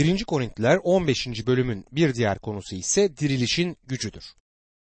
1. 0.00 0.24
Korintiler 0.24 0.78
15. 0.82 1.46
bölümün 1.46 1.84
bir 1.92 2.14
diğer 2.14 2.38
konusu 2.38 2.76
ise 2.76 3.16
dirilişin 3.16 3.76
gücüdür. 3.86 4.24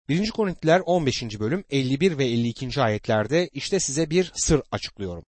1. 0.08 0.30
Korintiler 0.30 0.82
15. 0.86 1.22
bölüm 1.40 1.64
51 1.70 2.18
ve 2.18 2.24
52. 2.24 2.80
ayetlerde 2.80 3.48
işte 3.52 3.80
size 3.80 4.10
bir 4.10 4.32
sır 4.34 4.62
açıklıyorum. 4.70 5.24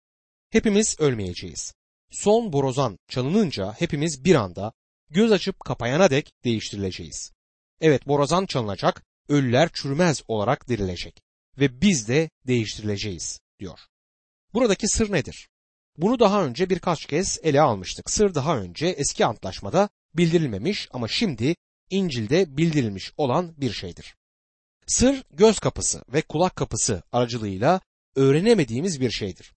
Hepimiz 0.50 0.96
ölmeyeceğiz. 1.00 1.74
Son 2.10 2.52
borozan 2.52 2.98
çalınınca 3.08 3.72
hepimiz 3.78 4.24
bir 4.24 4.34
anda 4.34 4.72
göz 5.10 5.32
açıp 5.32 5.60
kapayana 5.60 6.10
dek 6.10 6.32
değiştirileceğiz. 6.44 7.32
Evet 7.80 8.06
borazan 8.06 8.46
çalınacak, 8.46 9.02
ölüler 9.28 9.70
çürümez 9.72 10.22
olarak 10.28 10.68
dirilecek 10.68 11.22
ve 11.58 11.80
biz 11.80 12.08
de 12.08 12.30
değiştirileceğiz 12.46 13.40
diyor. 13.60 13.78
Buradaki 14.54 14.88
sır 14.88 15.12
nedir? 15.12 15.48
Bunu 15.98 16.18
daha 16.18 16.44
önce 16.44 16.70
birkaç 16.70 17.06
kez 17.06 17.38
ele 17.42 17.60
almıştık. 17.60 18.10
Sır 18.10 18.34
daha 18.34 18.58
önce 18.58 18.86
eski 18.86 19.26
antlaşmada 19.26 19.88
bildirilmemiş 20.14 20.88
ama 20.92 21.08
şimdi 21.08 21.56
İncil'de 21.90 22.56
bildirilmiş 22.56 23.12
olan 23.16 23.54
bir 23.56 23.72
şeydir. 23.72 24.16
Sır 24.86 25.24
göz 25.30 25.58
kapısı 25.58 26.02
ve 26.12 26.22
kulak 26.22 26.56
kapısı 26.56 27.02
aracılığıyla 27.12 27.80
öğrenemediğimiz 28.16 29.00
bir 29.00 29.10
şeydir. 29.10 29.52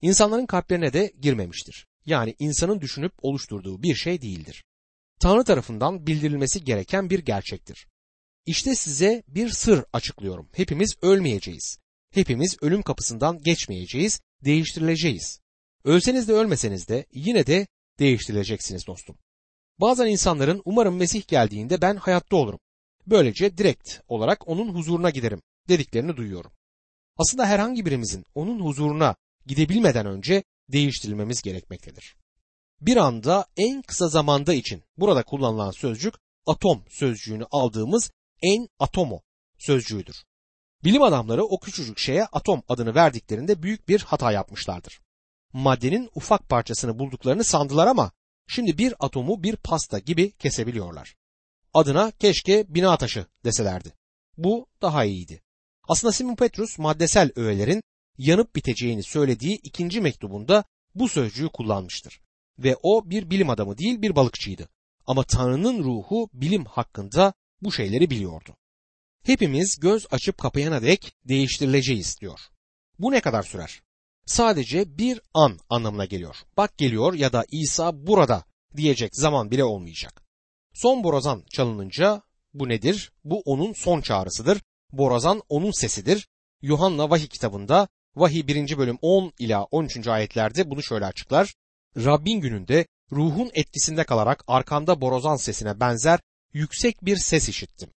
İnsanların 0.00 0.46
kalplerine 0.46 0.92
de 0.92 1.12
girmemiştir. 1.20 1.86
Yani 2.06 2.36
insanın 2.38 2.80
düşünüp 2.80 3.12
oluşturduğu 3.22 3.82
bir 3.82 3.94
şey 3.94 4.22
değildir. 4.22 4.64
Tanrı 5.20 5.44
tarafından 5.44 6.06
bildirilmesi 6.06 6.64
gereken 6.64 7.10
bir 7.10 7.18
gerçektir. 7.18 7.86
İşte 8.46 8.74
size 8.74 9.22
bir 9.28 9.50
sır 9.50 9.84
açıklıyorum. 9.92 10.48
Hepimiz 10.52 10.96
ölmeyeceğiz. 11.02 11.78
Hepimiz 12.14 12.56
ölüm 12.60 12.82
kapısından 12.82 13.38
geçmeyeceğiz, 13.42 14.20
değiştirileceğiz. 14.44 15.40
Ölseniz 15.86 16.28
de 16.28 16.32
ölmeseniz 16.32 16.88
de 16.88 17.06
yine 17.12 17.46
de 17.46 17.66
değiştirileceksiniz 17.98 18.86
dostum. 18.86 19.16
Bazen 19.80 20.06
insanların 20.06 20.62
umarım 20.64 20.96
Mesih 20.96 21.26
geldiğinde 21.26 21.82
ben 21.82 21.96
hayatta 21.96 22.36
olurum. 22.36 22.60
Böylece 23.06 23.58
direkt 23.58 24.00
olarak 24.08 24.48
onun 24.48 24.74
huzuruna 24.74 25.10
giderim 25.10 25.42
dediklerini 25.68 26.16
duyuyorum. 26.16 26.52
Aslında 27.16 27.46
herhangi 27.46 27.86
birimizin 27.86 28.24
onun 28.34 28.60
huzuruna 28.60 29.14
gidebilmeden 29.46 30.06
önce 30.06 30.44
değiştirilmemiz 30.68 31.42
gerekmektedir. 31.42 32.16
Bir 32.80 32.96
anda 32.96 33.46
en 33.56 33.82
kısa 33.82 34.08
zamanda 34.08 34.54
için 34.54 34.82
burada 34.96 35.22
kullanılan 35.22 35.70
sözcük 35.70 36.14
atom 36.46 36.84
sözcüğünü 36.88 37.44
aldığımız 37.50 38.10
en 38.42 38.68
atomo 38.78 39.20
sözcüğüdür. 39.58 40.24
Bilim 40.84 41.02
adamları 41.02 41.44
o 41.44 41.60
küçücük 41.60 41.98
şeye 41.98 42.24
atom 42.24 42.62
adını 42.68 42.94
verdiklerinde 42.94 43.62
büyük 43.62 43.88
bir 43.88 44.00
hata 44.00 44.32
yapmışlardır. 44.32 45.05
Maddenin 45.56 46.10
ufak 46.14 46.48
parçasını 46.48 46.98
bulduklarını 46.98 47.44
sandılar 47.44 47.86
ama 47.86 48.12
şimdi 48.48 48.78
bir 48.78 48.94
atomu 48.98 49.42
bir 49.42 49.56
pasta 49.56 49.98
gibi 49.98 50.32
kesebiliyorlar. 50.32 51.16
Adına 51.74 52.10
keşke 52.10 52.74
bina 52.74 52.96
taşı 52.96 53.26
deselerdi. 53.44 53.92
Bu 54.36 54.66
daha 54.82 55.04
iyiydi. 55.04 55.42
Aslında 55.88 56.12
Simon 56.12 56.36
Petrus 56.36 56.78
maddesel 56.78 57.30
öğelerin 57.36 57.82
yanıp 58.18 58.56
biteceğini 58.56 59.02
söylediği 59.02 59.56
ikinci 59.62 60.00
mektubunda 60.00 60.64
bu 60.94 61.08
sözcüğü 61.08 61.48
kullanmıştır. 61.48 62.20
Ve 62.58 62.76
o 62.82 63.10
bir 63.10 63.30
bilim 63.30 63.50
adamı 63.50 63.78
değil 63.78 64.02
bir 64.02 64.16
balıkçıydı. 64.16 64.68
Ama 65.06 65.22
Tanrı'nın 65.22 65.84
ruhu 65.84 66.28
bilim 66.32 66.64
hakkında 66.64 67.32
bu 67.62 67.72
şeyleri 67.72 68.10
biliyordu. 68.10 68.56
Hepimiz 69.22 69.76
göz 69.80 70.06
açıp 70.10 70.38
kapayana 70.38 70.82
dek 70.82 71.16
değiştirileceğiz 71.24 72.16
diyor. 72.20 72.40
Bu 72.98 73.12
ne 73.12 73.20
kadar 73.20 73.42
sürer? 73.42 73.85
Sadece 74.26 74.98
bir 74.98 75.20
an 75.34 75.58
anlamına 75.68 76.04
geliyor. 76.04 76.36
Bak 76.56 76.78
geliyor 76.78 77.14
ya 77.14 77.32
da 77.32 77.44
İsa 77.52 78.06
burada 78.06 78.44
diyecek 78.76 79.16
zaman 79.16 79.50
bile 79.50 79.64
olmayacak. 79.64 80.22
Son 80.74 81.04
borazan 81.04 81.44
çalınınca 81.52 82.22
bu 82.54 82.68
nedir? 82.68 83.12
Bu 83.24 83.42
onun 83.44 83.72
son 83.72 84.00
çağrısıdır. 84.00 84.62
Borazan 84.92 85.42
onun 85.48 85.70
sesidir. 85.70 86.28
Yuhanna 86.62 87.10
Vahiy 87.10 87.26
kitabında 87.26 87.88
Vahiy 88.16 88.46
1. 88.46 88.78
bölüm 88.78 88.98
10 89.02 89.32
ila 89.38 89.64
13. 89.64 90.08
ayetlerde 90.08 90.70
bunu 90.70 90.82
şöyle 90.82 91.06
açıklar. 91.06 91.54
Rabbin 91.96 92.40
gününde 92.40 92.86
ruhun 93.12 93.50
etkisinde 93.54 94.04
kalarak 94.04 94.44
arkamda 94.46 95.00
borazan 95.00 95.36
sesine 95.36 95.80
benzer 95.80 96.20
yüksek 96.52 97.04
bir 97.04 97.16
ses 97.16 97.48
işittim. 97.48 97.90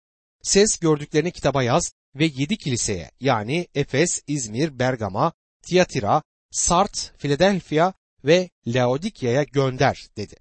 Ses 0.43 0.79
gördüklerini 0.79 1.33
kitaba 1.33 1.63
yaz 1.63 1.93
ve 2.15 2.25
yedi 2.25 2.57
kiliseye 2.57 3.11
yani 3.21 3.67
Efes, 3.75 4.23
İzmir, 4.27 4.79
Bergama, 4.79 5.33
Tiyatira, 5.67 6.23
Sart, 6.51 7.13
Philadelphia 7.19 7.93
ve 8.25 8.51
Laodikya'ya 8.67 9.43
gönder 9.43 10.07
dedi. 10.17 10.35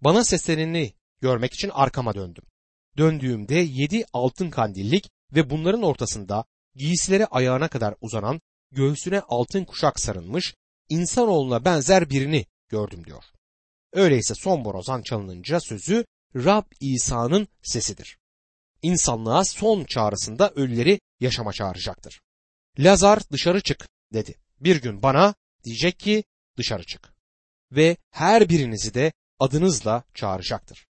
Bana 0.00 0.24
seslerini 0.24 0.92
görmek 1.20 1.54
için 1.54 1.68
arkama 1.68 2.14
döndüm. 2.14 2.44
Döndüğümde 2.96 3.54
yedi 3.54 4.04
altın 4.12 4.50
kandillik 4.50 5.10
ve 5.32 5.50
bunların 5.50 5.82
ortasında 5.82 6.44
giysileri 6.74 7.26
ayağına 7.26 7.68
kadar 7.68 7.94
uzanan, 8.00 8.40
göğsüne 8.70 9.20
altın 9.20 9.64
kuşak 9.64 10.00
sarılmış, 10.00 10.54
insanoğluna 10.88 11.64
benzer 11.64 12.10
birini 12.10 12.46
gördüm 12.68 13.04
diyor. 13.06 13.24
Öyleyse 13.92 14.34
son 14.34 14.64
borazan 14.64 15.02
çalınınca 15.02 15.60
sözü 15.60 16.04
Rab 16.36 16.64
İsa'nın 16.80 17.48
sesidir. 17.62 18.18
İnsanlığa 18.82 19.44
son 19.44 19.84
çağrısında 19.84 20.50
ölüleri 20.50 21.00
yaşama 21.20 21.52
çağıracaktır. 21.52 22.20
Lazar 22.78 23.20
dışarı 23.32 23.60
çık 23.60 23.88
dedi. 24.12 24.34
Bir 24.64 24.82
gün 24.82 25.02
bana 25.02 25.34
diyecek 25.64 25.98
ki 25.98 26.24
dışarı 26.58 26.84
çık. 26.84 27.14
Ve 27.72 27.96
her 28.10 28.48
birinizi 28.48 28.94
de 28.94 29.12
adınızla 29.38 30.04
çağıracaktır. 30.14 30.86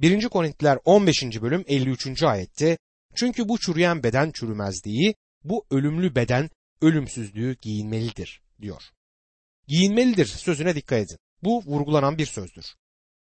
1. 0.00 0.28
Korintiler 0.28 0.78
15. 0.84 1.22
bölüm 1.22 1.64
53. 1.66 2.22
ayette 2.22 2.78
çünkü 3.14 3.48
bu 3.48 3.58
çürüyen 3.58 4.02
beden 4.02 4.30
çürümezliği, 4.30 5.14
bu 5.44 5.66
ölümlü 5.70 6.14
beden 6.14 6.50
ölümsüzlüğü 6.82 7.56
giyinmelidir 7.62 8.42
diyor. 8.60 8.82
Giyinmelidir 9.68 10.26
sözüne 10.26 10.74
dikkat 10.74 10.98
edin. 10.98 11.18
Bu 11.42 11.62
vurgulanan 11.66 12.18
bir 12.18 12.26
sözdür. 12.26 12.74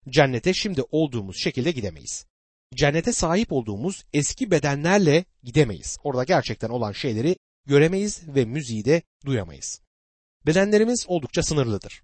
Cennete 0.09 0.55
şimdi 0.55 0.83
olduğumuz 0.91 1.37
şekilde 1.43 1.71
gidemeyiz. 1.71 2.27
Cennete 2.75 3.13
sahip 3.13 3.53
olduğumuz 3.53 4.05
eski 4.13 4.51
bedenlerle 4.51 5.25
gidemeyiz. 5.43 5.99
Orada 6.05 6.25
gerçekten 6.25 6.69
olan 6.69 6.93
şeyleri 6.93 7.37
göremeyiz 7.67 8.23
ve 8.29 8.45
müziği 8.45 8.85
de 8.85 9.03
duyamayız. 9.27 9.84
Bedenlerimiz 10.47 11.05
oldukça 11.09 11.43
sınırlıdır. 11.43 12.03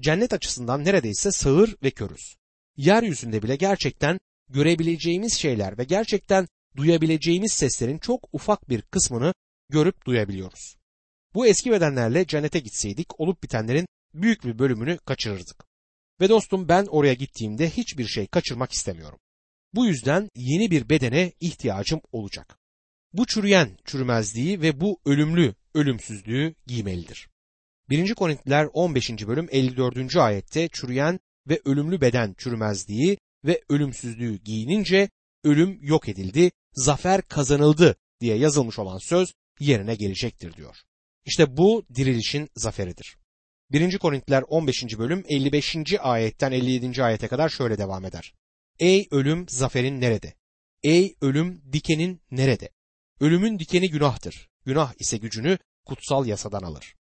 Cennet 0.00 0.32
açısından 0.32 0.84
neredeyse 0.84 1.32
sağır 1.32 1.76
ve 1.82 1.90
körüz. 1.90 2.36
Yeryüzünde 2.76 3.42
bile 3.42 3.56
gerçekten 3.56 4.18
görebileceğimiz 4.48 5.34
şeyler 5.34 5.78
ve 5.78 5.84
gerçekten 5.84 6.48
duyabileceğimiz 6.76 7.52
seslerin 7.52 7.98
çok 7.98 8.28
ufak 8.32 8.68
bir 8.68 8.82
kısmını 8.82 9.34
görüp 9.68 10.06
duyabiliyoruz. 10.06 10.76
Bu 11.34 11.46
eski 11.46 11.70
bedenlerle 11.70 12.26
cennete 12.26 12.58
gitseydik 12.58 13.20
olup 13.20 13.42
bitenlerin 13.42 13.86
büyük 14.14 14.44
bir 14.44 14.58
bölümünü 14.58 14.98
kaçırırdık. 14.98 15.64
Ve 16.20 16.28
dostum 16.28 16.68
ben 16.68 16.86
oraya 16.86 17.14
gittiğimde 17.14 17.70
hiçbir 17.70 18.06
şey 18.06 18.26
kaçırmak 18.26 18.72
istemiyorum. 18.72 19.18
Bu 19.74 19.86
yüzden 19.86 20.28
yeni 20.34 20.70
bir 20.70 20.88
bedene 20.88 21.32
ihtiyacım 21.40 22.00
olacak. 22.12 22.58
Bu 23.12 23.26
çürüyen 23.26 23.78
çürümezliği 23.84 24.60
ve 24.60 24.80
bu 24.80 25.00
ölümlü 25.04 25.54
ölümsüzlüğü 25.74 26.54
giymelidir. 26.66 27.28
1. 27.90 28.14
Korintiler 28.14 28.68
15. 28.72 29.10
bölüm 29.10 29.48
54. 29.50 30.16
ayette 30.16 30.68
çürüyen 30.68 31.20
ve 31.48 31.60
ölümlü 31.64 32.00
beden 32.00 32.34
çürümezliği 32.38 33.18
ve 33.44 33.62
ölümsüzlüğü 33.68 34.36
giyinince 34.36 35.10
ölüm 35.44 35.78
yok 35.82 36.08
edildi, 36.08 36.50
zafer 36.72 37.22
kazanıldı 37.22 37.96
diye 38.20 38.36
yazılmış 38.36 38.78
olan 38.78 38.98
söz 38.98 39.32
yerine 39.60 39.94
gelecektir 39.94 40.52
diyor. 40.52 40.76
İşte 41.24 41.56
bu 41.56 41.86
dirilişin 41.94 42.48
zaferidir. 42.56 43.16
1. 43.70 43.98
Korintiler 43.98 44.44
15. 44.48 44.98
bölüm 44.98 45.24
55. 45.28 45.76
ayetten 46.00 46.52
57. 46.52 47.04
ayete 47.04 47.28
kadar 47.28 47.48
şöyle 47.48 47.78
devam 47.78 48.04
eder. 48.04 48.34
Ey 48.78 49.08
ölüm 49.10 49.48
zaferin 49.48 50.00
nerede? 50.00 50.34
Ey 50.82 51.16
ölüm 51.20 51.62
dikenin 51.72 52.22
nerede? 52.30 52.70
Ölümün 53.20 53.58
dikeni 53.58 53.90
günahtır. 53.90 54.48
Günah 54.64 54.94
ise 54.98 55.16
gücünü 55.16 55.58
kutsal 55.84 56.26
yasadan 56.26 56.62
alır. 56.62 56.97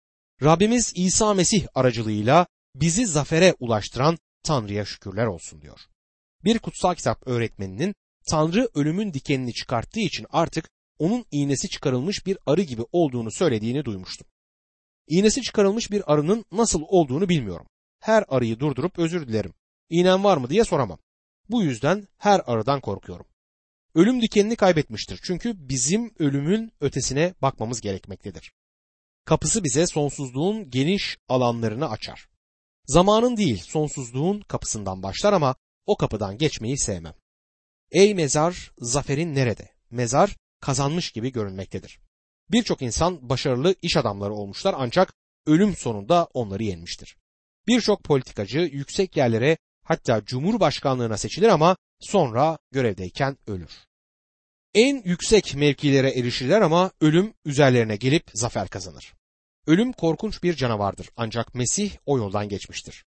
Rabbimiz 0.44 0.94
İsa 0.96 1.34
Mesih 1.34 1.68
aracılığıyla 1.76 2.48
bizi 2.76 3.06
zafere 3.06 3.56
ulaştıran 3.60 4.18
Tanrı'ya 4.44 4.86
şükürler 4.86 5.26
olsun 5.26 5.62
diyor. 5.62 5.80
Bir 6.44 6.60
kutsal 6.60 6.96
kitap 6.96 7.28
öğretmeninin 7.28 7.96
Tanrı 8.28 8.70
ölümün 8.76 9.14
dikenini 9.14 9.54
çıkarttığı 9.54 10.00
için 10.00 10.26
artık 10.30 10.70
onun 11.00 11.26
iğnesi 11.32 11.70
çıkarılmış 11.70 12.26
bir 12.26 12.38
arı 12.46 12.62
gibi 12.62 12.82
olduğunu 12.92 13.32
söylediğini 13.32 13.86
duymuştum. 13.86 14.28
İğnesi 15.08 15.42
çıkarılmış 15.42 15.92
bir 15.92 16.14
arının 16.14 16.46
nasıl 16.52 16.82
olduğunu 16.88 17.30
bilmiyorum. 17.30 17.68
Her 18.00 18.24
arıyı 18.28 18.60
durdurup 18.60 19.00
özür 19.00 19.28
dilerim. 19.28 19.54
İğnen 19.90 20.24
var 20.24 20.38
mı 20.38 20.50
diye 20.50 20.64
soramam. 20.64 21.00
Bu 21.50 21.64
yüzden 21.64 22.08
her 22.18 22.42
arıdan 22.46 22.82
korkuyorum. 22.82 23.26
Ölüm 23.96 24.22
dikenini 24.22 24.56
kaybetmiştir 24.56 25.20
çünkü 25.24 25.70
bizim 25.70 26.14
ölümün 26.20 26.72
ötesine 26.82 27.34
bakmamız 27.42 27.82
gerekmektedir. 27.82 28.52
Kapısı 29.26 29.64
bize 29.64 29.88
sonsuzluğun 29.88 30.70
geniş 30.70 31.18
alanlarını 31.28 31.90
açar. 31.90 32.28
Zamanın 32.86 33.38
değil 33.38 33.58
sonsuzluğun 33.58 34.42
kapısından 34.42 35.04
başlar 35.04 35.34
ama 35.34 35.56
o 35.86 35.98
kapıdan 35.98 36.38
geçmeyi 36.38 36.78
sevmem. 36.78 37.14
Ey 37.92 38.14
mezar, 38.14 38.72
zaferin 38.78 39.36
nerede? 39.36 39.70
Mezar 39.90 40.36
kazanmış 40.62 41.12
gibi 41.12 41.32
görünmektedir. 41.32 42.00
Birçok 42.52 42.82
insan 42.82 43.30
başarılı 43.30 43.76
iş 43.82 43.98
adamları 43.98 44.34
olmuşlar 44.34 44.76
ancak 44.78 45.14
ölüm 45.48 45.76
sonunda 45.76 46.28
onları 46.34 46.64
yenmiştir. 46.64 47.18
Birçok 47.68 48.04
politikacı 48.04 48.60
yüksek 48.60 49.18
yerlere 49.18 49.58
hatta 49.84 50.26
cumhurbaşkanlığına 50.26 51.18
seçilir 51.18 51.48
ama 51.48 51.78
sonra 52.00 52.58
görevdeyken 52.72 53.38
ölür. 53.48 53.72
En 54.74 55.02
yüksek 55.06 55.56
mevkilere 55.56 56.10
erişirler 56.12 56.62
ama 56.62 56.92
ölüm 57.02 57.34
üzerlerine 57.46 57.96
gelip 57.96 58.24
zafer 58.34 58.68
kazanır. 58.68 59.14
Ölüm 59.68 59.94
korkunç 59.94 60.44
bir 60.44 60.56
canavardır 60.56 61.10
ancak 61.16 61.56
Mesih 61.56 61.92
o 62.06 62.18
yoldan 62.18 62.50
geçmiştir. 62.50 63.06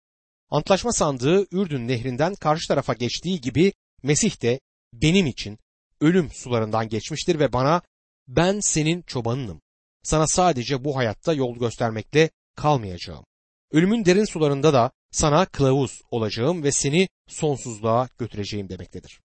Antlaşma 0.51 0.93
sandığı 0.93 1.47
Ürdün 1.57 1.89
nehrinden 1.89 2.35
karşı 2.35 2.69
tarafa 2.69 2.95
geçtiği 2.95 3.41
gibi 3.41 3.73
Mesih 4.03 4.43
de 4.43 4.61
benim 4.93 5.27
için 5.27 5.59
ölüm 6.01 6.31
sularından 6.33 6.89
geçmiştir 6.89 7.39
ve 7.39 7.53
bana 7.53 7.83
ben 8.29 8.61
senin 8.61 9.03
çobanınım. 9.03 9.61
Sana 10.03 10.27
sadece 10.27 10.85
bu 10.85 10.97
hayatta 10.97 11.33
yol 11.33 11.59
göstermekle 11.59 12.31
kalmayacağım. 12.57 13.25
Ölümün 13.73 14.05
derin 14.05 14.25
sularında 14.33 14.73
da 14.73 14.91
sana 15.11 15.47
kılavuz 15.47 16.01
olacağım 16.11 16.63
ve 16.63 16.73
seni 16.73 17.09
sonsuzluğa 17.29 18.09
götüreceğim 18.19 18.69
demektedir. 18.69 19.22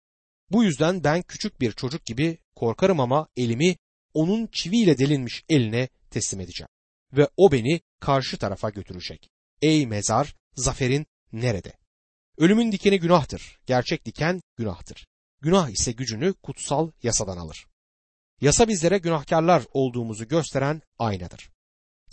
Bu 0.53 0.63
yüzden 0.63 1.03
ben 1.03 1.21
küçük 1.21 1.61
bir 1.61 1.71
çocuk 1.71 2.05
gibi 2.05 2.38
korkarım 2.55 3.00
ama 3.00 3.27
elimi 3.38 3.75
onun 4.13 4.47
çiviyle 4.51 4.97
delinmiş 4.97 5.44
eline 5.50 5.89
teslim 6.09 6.41
edeceğim. 6.41 6.67
Ve 7.13 7.29
o 7.38 7.51
beni 7.51 7.81
karşı 8.00 8.38
tarafa 8.38 8.69
götürecek. 8.69 9.29
Ey 9.61 9.88
mezar, 9.88 10.35
zaferin 10.55 11.05
nerede? 11.31 11.73
Ölümün 12.38 12.71
dikeni 12.71 13.00
günahtır. 13.00 13.59
Gerçek 13.65 14.05
diken 14.05 14.41
günahtır. 14.57 15.07
Günah 15.41 15.69
ise 15.69 15.91
gücünü 15.91 16.33
kutsal 16.33 16.91
yasadan 17.03 17.38
alır. 17.38 17.67
Yasa 18.41 18.67
bizlere 18.67 18.97
günahkarlar 18.97 19.63
olduğumuzu 19.71 20.27
gösteren 20.27 20.81
aynadır. 20.99 21.49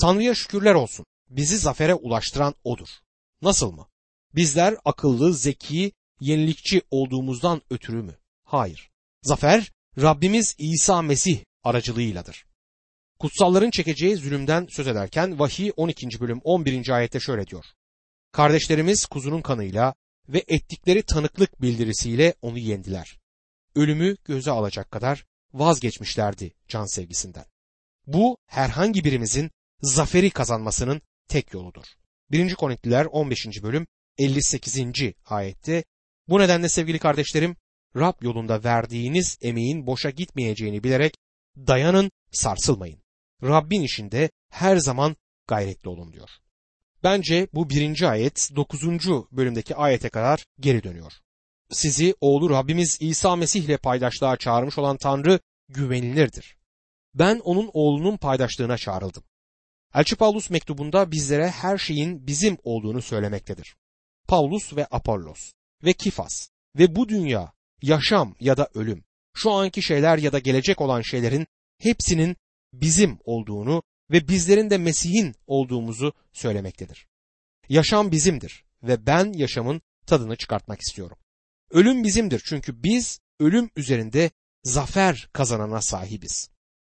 Tanrı'ya 0.01 0.35
şükürler 0.35 0.75
olsun. 0.75 1.07
Bizi 1.29 1.59
zafere 1.59 1.95
ulaştıran 1.95 2.55
odur. 2.65 2.89
Nasıl 3.43 3.73
mı? 3.73 3.87
Bizler 4.35 4.77
akıllı, 4.85 5.35
zeki, 5.35 5.93
yenilikçi 6.21 6.83
olduğumuzdan 6.91 7.63
ötürü 7.71 8.03
mü? 8.03 8.20
Hayır. 8.51 8.91
Zafer 9.23 9.73
Rabbimiz 10.01 10.55
İsa 10.59 11.03
Mesih 11.03 11.41
aracılığıyladır. 11.65 12.47
Kutsalların 13.19 13.71
çekeceği 13.71 14.17
zulümden 14.17 14.67
söz 14.71 14.89
ederken 14.89 15.39
vahiy 15.39 15.73
12. 15.77 16.21
bölüm 16.21 16.41
11. 16.45 16.89
ayette 16.89 17.21
şöyle 17.21 17.47
diyor. 17.47 17.65
Kardeşlerimiz 18.33 19.07
kuzunun 19.07 19.43
kanıyla 19.43 19.95
ve 20.29 20.45
ettikleri 20.49 21.03
tanıklık 21.03 21.63
bildirisiyle 21.63 22.35
onu 22.43 22.59
yendiler. 22.59 23.19
Ölümü 23.75 24.17
göze 24.25 24.51
alacak 24.51 24.91
kadar 24.91 25.25
vazgeçmişlerdi 25.53 26.53
can 26.69 26.95
sevgisinden. 26.95 27.45
Bu 28.07 28.37
herhangi 28.47 29.05
birimizin 29.05 29.51
zaferi 29.83 30.31
kazanmasının 30.31 31.03
tek 31.29 31.55
yoludur. 31.55 31.85
1. 32.31 32.55
Korintiler 32.55 33.05
15. 33.05 33.63
bölüm 33.63 33.87
58. 34.19 34.79
ayette 35.27 35.85
bu 36.29 36.41
nedenle 36.41 36.69
sevgili 36.69 36.99
kardeşlerim 36.99 37.57
Rab 37.97 38.23
yolunda 38.23 38.65
verdiğiniz 38.65 39.39
emeğin 39.43 39.87
boşa 39.87 40.11
gitmeyeceğini 40.11 40.85
bilerek 40.85 41.15
dayanın, 41.57 42.11
sarsılmayın. 42.31 43.03
Rabbin 43.43 43.83
işinde 43.83 44.31
her 44.51 44.77
zaman 44.77 45.17
gayretli 45.47 45.89
olun 45.89 46.13
diyor. 46.13 46.31
Bence 47.05 47.49
bu 47.55 47.71
birinci 47.71 48.07
ayet 48.07 48.51
dokuzuncu 48.57 49.29
bölümdeki 49.33 49.77
ayete 49.77 50.09
kadar 50.09 50.45
geri 50.61 50.83
dönüyor. 50.83 51.13
Sizi 51.71 52.15
oğlu 52.21 52.51
Rabbimiz 52.51 52.99
İsa 53.01 53.37
Mesih 53.37 53.65
ile 53.65 53.77
paydaşlığa 53.77 54.37
çağırmış 54.37 54.79
olan 54.79 54.97
Tanrı 54.97 55.41
güvenilirdir. 55.69 56.57
Ben 57.15 57.41
onun 57.45 57.71
oğlunun 57.73 58.17
paydaşlığına 58.17 58.79
çağrıldım. 58.79 59.23
Elçi 59.95 60.17
Paulus 60.17 60.51
mektubunda 60.51 61.11
bizlere 61.11 61.51
her 61.51 61.79
şeyin 61.79 62.27
bizim 62.27 62.57
olduğunu 62.63 63.03
söylemektedir. 63.03 63.77
Paulus 64.29 64.77
ve 64.77 64.87
Apollos 64.91 65.53
ve 65.85 65.93
Kifas 65.93 66.49
ve 66.79 66.97
bu 66.97 67.09
dünya, 67.09 67.53
yaşam 67.83 68.37
ya 68.41 68.57
da 68.57 68.71
ölüm, 68.75 69.05
şu 69.35 69.51
anki 69.51 69.83
şeyler 69.83 70.19
ya 70.19 70.33
da 70.33 70.39
gelecek 70.39 70.81
olan 70.81 71.01
şeylerin 71.01 71.47
hepsinin 71.79 72.37
bizim 72.73 73.19
olduğunu 73.25 73.83
ve 74.11 74.29
bizlerin 74.29 74.71
de 74.71 74.79
Mesih'in 74.79 75.35
olduğumuzu 75.47 76.13
söylemektedir. 76.33 77.07
Yaşam 77.69 78.13
bizimdir 78.13 78.65
ve 78.83 79.07
ben 79.07 79.33
yaşamın 79.33 79.83
tadını 80.07 80.37
çıkartmak 80.37 80.81
istiyorum. 80.81 81.17
Ölüm 81.71 82.05
bizimdir 82.05 82.43
çünkü 82.45 82.83
biz 82.83 83.21
ölüm 83.41 83.71
üzerinde 83.77 84.31
zafer 84.65 85.29
kazanana 85.33 85.81
sahibiz. 85.81 86.51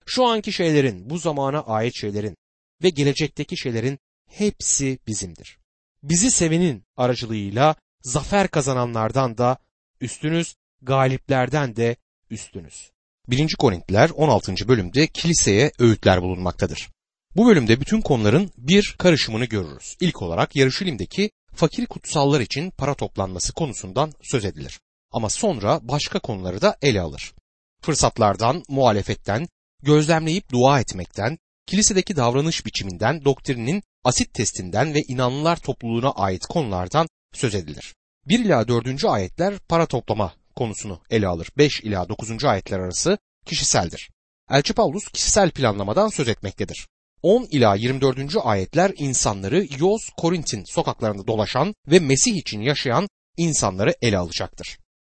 Şu 0.05 0.25
anki 0.25 0.53
şeylerin, 0.53 1.09
bu 1.09 1.17
zamana 1.17 1.59
ait 1.61 1.95
şeylerin 1.95 2.37
ve 2.83 2.89
gelecekteki 2.89 3.57
şeylerin 3.57 3.99
hepsi 4.29 4.99
bizimdir. 5.07 5.59
Bizi 6.03 6.31
sevenin 6.31 6.83
aracılığıyla 6.97 7.75
zafer 8.01 8.47
kazananlardan 8.47 9.37
da 9.37 9.57
üstünüz, 10.01 10.55
galiplerden 10.85 11.75
de 11.75 11.95
üstünüz. 12.29 12.91
1. 13.27 13.55
Korintiler 13.55 14.09
16. 14.09 14.67
bölümde 14.67 15.07
kiliseye 15.07 15.71
öğütler 15.79 16.21
bulunmaktadır. 16.21 16.89
Bu 17.35 17.47
bölümde 17.47 17.81
bütün 17.81 18.01
konuların 18.01 18.51
bir 18.57 18.95
karışımını 18.97 19.45
görürüz. 19.45 19.97
İlk 19.99 20.21
olarak 20.21 20.55
Yarışilim'deki 20.55 21.31
fakir 21.55 21.85
kutsallar 21.85 22.39
için 22.41 22.71
para 22.71 22.93
toplanması 22.93 23.53
konusundan 23.53 24.11
söz 24.23 24.45
edilir. 24.45 24.79
Ama 25.11 25.29
sonra 25.29 25.79
başka 25.83 26.19
konuları 26.19 26.61
da 26.61 26.77
ele 26.81 27.01
alır. 27.01 27.33
Fırsatlardan, 27.81 28.63
muhalefetten, 28.69 29.47
gözlemleyip 29.83 30.51
dua 30.51 30.79
etmekten, 30.79 31.37
kilisedeki 31.65 32.15
davranış 32.15 32.65
biçiminden, 32.65 33.25
doktrinin 33.25 33.83
asit 34.03 34.33
testinden 34.33 34.93
ve 34.93 35.01
inanlılar 35.01 35.57
topluluğuna 35.57 36.11
ait 36.11 36.45
konulardan 36.45 37.07
söz 37.33 37.55
edilir. 37.55 37.95
1 38.25 38.39
ila 38.39 38.67
4. 38.67 39.05
ayetler 39.05 39.53
para 39.69 39.85
toplama 39.85 40.33
konusunu 40.55 41.01
ele 41.09 41.27
alır. 41.27 41.49
5 41.57 41.81
ila 41.81 42.09
9. 42.09 42.43
ayetler 42.43 42.79
arası 42.79 43.17
kişiseldir. 43.45 44.09
Elçi 44.51 44.73
Paulus 44.73 45.07
kişisel 45.07 45.51
planlamadan 45.51 46.07
söz 46.07 46.27
etmektedir. 46.27 46.87
10 47.21 47.47
ila 47.51 47.75
24. 47.75 48.35
ayetler 48.43 48.91
insanları 48.97 49.67
Yoz 49.79 50.09
Korint'in 50.17 50.63
sokaklarında 50.63 51.27
dolaşan 51.27 51.75
ve 51.87 51.99
Mesih 51.99 52.35
için 52.35 52.61
yaşayan 52.61 53.07
insanları 53.37 53.95
ele 54.01 54.17
alacaktır. 54.17 54.77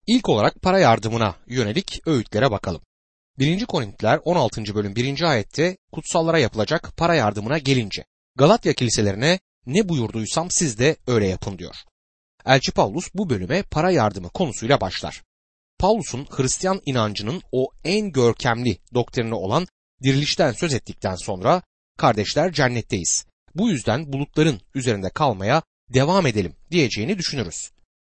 İlk 0.08 0.30
olarak 0.30 0.62
para 0.62 0.80
yardımına 0.80 1.36
yönelik 1.48 2.02
öğütlere 2.07 2.52
bakalım. 2.52 2.81
1. 3.40 3.66
Korintiler 3.66 4.19
16. 4.26 4.76
bölüm 4.76 4.95
1. 4.95 5.21
ayette 5.21 5.78
kutsallara 5.92 6.40
yapılacak 6.40 6.92
para 6.98 7.16
yardımına 7.16 7.57
gelince 7.57 8.06
Galatya 8.36 8.74
kiliselerine 8.74 9.40
ne 9.66 9.90
buyurduysam 9.90 10.52
siz 10.52 10.80
de 10.80 10.98
öyle 11.07 11.28
yapın 11.28 11.57
diyor. 11.57 11.76
Elçi 12.45 12.71
Paulus 12.71 13.09
bu 13.14 13.30
bölüme 13.30 13.64
para 13.64 13.92
yardımı 13.92 14.30
konusuyla 14.30 14.81
başlar. 14.81 15.24
Paulus'un 15.80 16.28
Hristiyan 16.30 16.82
inancının 16.86 17.42
o 17.52 17.70
en 17.84 18.12
görkemli 18.12 18.78
doktrini 18.94 19.34
olan 19.34 19.68
dirilişten 20.04 20.52
söz 20.52 20.74
ettikten 20.74 21.16
sonra 21.16 21.62
kardeşler 21.98 22.54
cennetteyiz. 22.54 23.26
Bu 23.56 23.70
yüzden 23.70 24.14
bulutların 24.14 24.62
üzerinde 24.76 25.10
kalmaya 25.10 25.64
devam 25.94 26.28
edelim 26.28 26.56
diyeceğini 26.72 27.18
düşünürüz. 27.18 27.72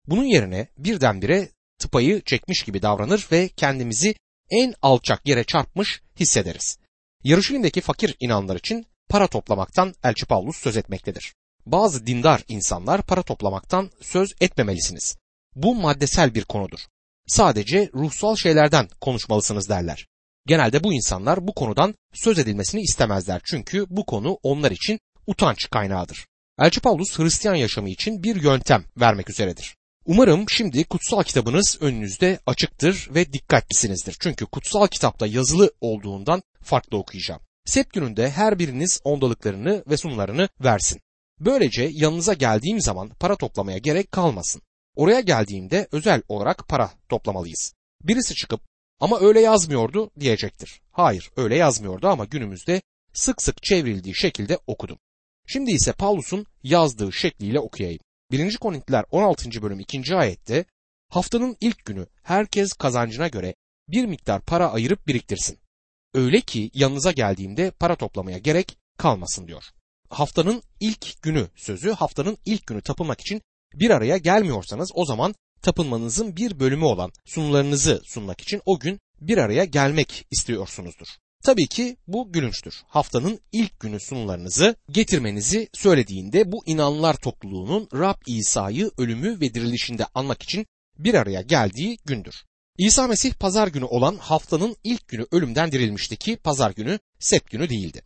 Bunun 0.07 0.23
yerine 0.23 0.67
birdenbire 0.77 1.49
tıpayı 1.79 2.21
çekmiş 2.21 2.63
gibi 2.63 2.81
davranır 2.81 3.27
ve 3.31 3.47
kendimizi 3.47 4.15
en 4.49 4.73
alçak 4.81 5.27
yere 5.27 5.43
çarpmış 5.43 6.01
hissederiz. 6.19 6.77
Yarışilim'deki 7.23 7.81
fakir 7.81 8.15
inanlar 8.19 8.55
için 8.55 8.85
para 9.09 9.27
toplamaktan 9.27 9.93
Elçi 10.03 10.25
Paulus 10.25 10.57
söz 10.57 10.77
etmektedir. 10.77 11.33
Bazı 11.65 12.07
dindar 12.07 12.43
insanlar 12.47 13.01
para 13.01 13.23
toplamaktan 13.23 13.91
söz 14.01 14.35
etmemelisiniz. 14.41 15.17
Bu 15.55 15.75
maddesel 15.75 16.35
bir 16.35 16.43
konudur. 16.43 16.79
Sadece 17.27 17.89
ruhsal 17.93 18.35
şeylerden 18.35 18.87
konuşmalısınız 19.01 19.69
derler. 19.69 20.07
Genelde 20.47 20.83
bu 20.83 20.93
insanlar 20.93 21.47
bu 21.47 21.53
konudan 21.53 21.95
söz 22.13 22.39
edilmesini 22.39 22.81
istemezler 22.81 23.41
çünkü 23.45 23.85
bu 23.89 24.05
konu 24.05 24.37
onlar 24.43 24.71
için 24.71 24.99
utanç 25.27 25.69
kaynağıdır. 25.69 26.27
Elçi 26.59 26.79
Paulus 26.79 27.19
Hristiyan 27.19 27.55
yaşamı 27.55 27.89
için 27.89 28.23
bir 28.23 28.43
yöntem 28.43 28.83
vermek 28.97 29.29
üzeredir. 29.29 29.75
Umarım 30.05 30.49
şimdi 30.49 30.83
kutsal 30.83 31.23
kitabınız 31.23 31.77
önünüzde 31.81 32.39
açıktır 32.45 33.09
ve 33.15 33.33
dikkatlisinizdir. 33.33 34.17
Çünkü 34.19 34.45
kutsal 34.45 34.87
kitapta 34.87 35.27
yazılı 35.27 35.73
olduğundan 35.81 36.41
farklı 36.63 36.97
okuyacağım. 36.97 37.41
Sept 37.65 37.93
gününde 37.93 38.29
her 38.29 38.59
biriniz 38.59 38.99
ondalıklarını 39.03 39.83
ve 39.87 39.97
sunlarını 39.97 40.49
versin. 40.63 41.01
Böylece 41.39 41.89
yanınıza 41.93 42.33
geldiğim 42.33 42.81
zaman 42.81 43.09
para 43.09 43.35
toplamaya 43.35 43.77
gerek 43.77 44.11
kalmasın. 44.11 44.61
Oraya 44.97 45.19
geldiğimde 45.19 45.87
özel 45.91 46.21
olarak 46.29 46.67
para 46.67 46.91
toplamalıyız. 47.09 47.73
Birisi 48.03 48.35
çıkıp 48.35 48.61
ama 48.99 49.19
öyle 49.19 49.39
yazmıyordu 49.39 50.11
diyecektir. 50.19 50.81
Hayır 50.91 51.31
öyle 51.35 51.55
yazmıyordu 51.55 52.07
ama 52.07 52.25
günümüzde 52.25 52.81
sık 53.13 53.41
sık 53.41 53.63
çevrildiği 53.63 54.15
şekilde 54.15 54.59
okudum. 54.67 54.97
Şimdi 55.47 55.71
ise 55.71 55.93
Paulus'un 55.93 56.45
yazdığı 56.63 57.13
şekliyle 57.13 57.59
okuyayım. 57.59 57.99
1. 58.31 58.57
Korintiler 58.57 59.05
16. 59.11 59.61
bölüm 59.61 59.79
2. 59.79 60.15
ayette 60.15 60.65
Haftanın 61.09 61.57
ilk 61.61 61.85
günü 61.85 62.07
herkes 62.23 62.73
kazancına 62.73 63.27
göre 63.27 63.55
bir 63.87 64.05
miktar 64.05 64.41
para 64.41 64.71
ayırıp 64.71 65.07
biriktirsin. 65.07 65.59
Öyle 66.13 66.41
ki 66.41 66.71
yanınıza 66.73 67.11
geldiğimde 67.11 67.71
para 67.71 67.95
toplamaya 67.95 68.37
gerek 68.37 68.77
kalmasın 68.97 69.47
diyor. 69.47 69.63
Haftanın 70.09 70.63
ilk 70.79 71.21
günü 71.21 71.47
sözü 71.55 71.91
haftanın 71.91 72.37
ilk 72.45 72.67
günü 72.67 72.81
tapınmak 72.81 73.21
için 73.21 73.41
bir 73.79 73.89
araya 73.89 74.17
gelmiyorsanız 74.17 74.91
o 74.93 75.05
zaman 75.05 75.35
tapınmanızın 75.61 76.35
bir 76.35 76.59
bölümü 76.59 76.85
olan 76.85 77.11
sunularınızı 77.25 78.01
sunmak 78.05 78.41
için 78.41 78.61
o 78.65 78.79
gün 78.79 78.99
bir 79.21 79.37
araya 79.37 79.65
gelmek 79.65 80.25
istiyorsunuzdur. 80.31 81.07
Tabii 81.43 81.67
ki 81.67 81.97
bu 82.07 82.31
gülünçtür. 82.31 82.83
Haftanın 82.87 83.39
ilk 83.51 83.79
günü 83.79 83.99
sunularınızı 83.99 84.75
getirmenizi 84.91 85.69
söylediğinde 85.73 86.51
bu 86.51 86.63
inanlar 86.65 87.13
topluluğunun 87.13 87.89
Rab 87.93 88.21
İsa'yı 88.27 88.91
ölümü 88.97 89.41
ve 89.41 89.53
dirilişinde 89.53 90.05
anmak 90.15 90.43
için 90.43 90.65
bir 90.97 91.13
araya 91.13 91.41
geldiği 91.41 91.97
gündür. 92.05 92.35
İsa 92.77 93.07
Mesih 93.07 93.33
pazar 93.33 93.67
günü 93.67 93.85
olan 93.85 94.15
haftanın 94.15 94.75
ilk 94.83 95.07
günü 95.07 95.25
ölümden 95.31 95.71
dirilmişti 95.71 96.17
ki 96.17 96.37
pazar 96.37 96.71
günü 96.71 96.99
sept 97.19 97.51
günü 97.51 97.69
değildi. 97.69 98.01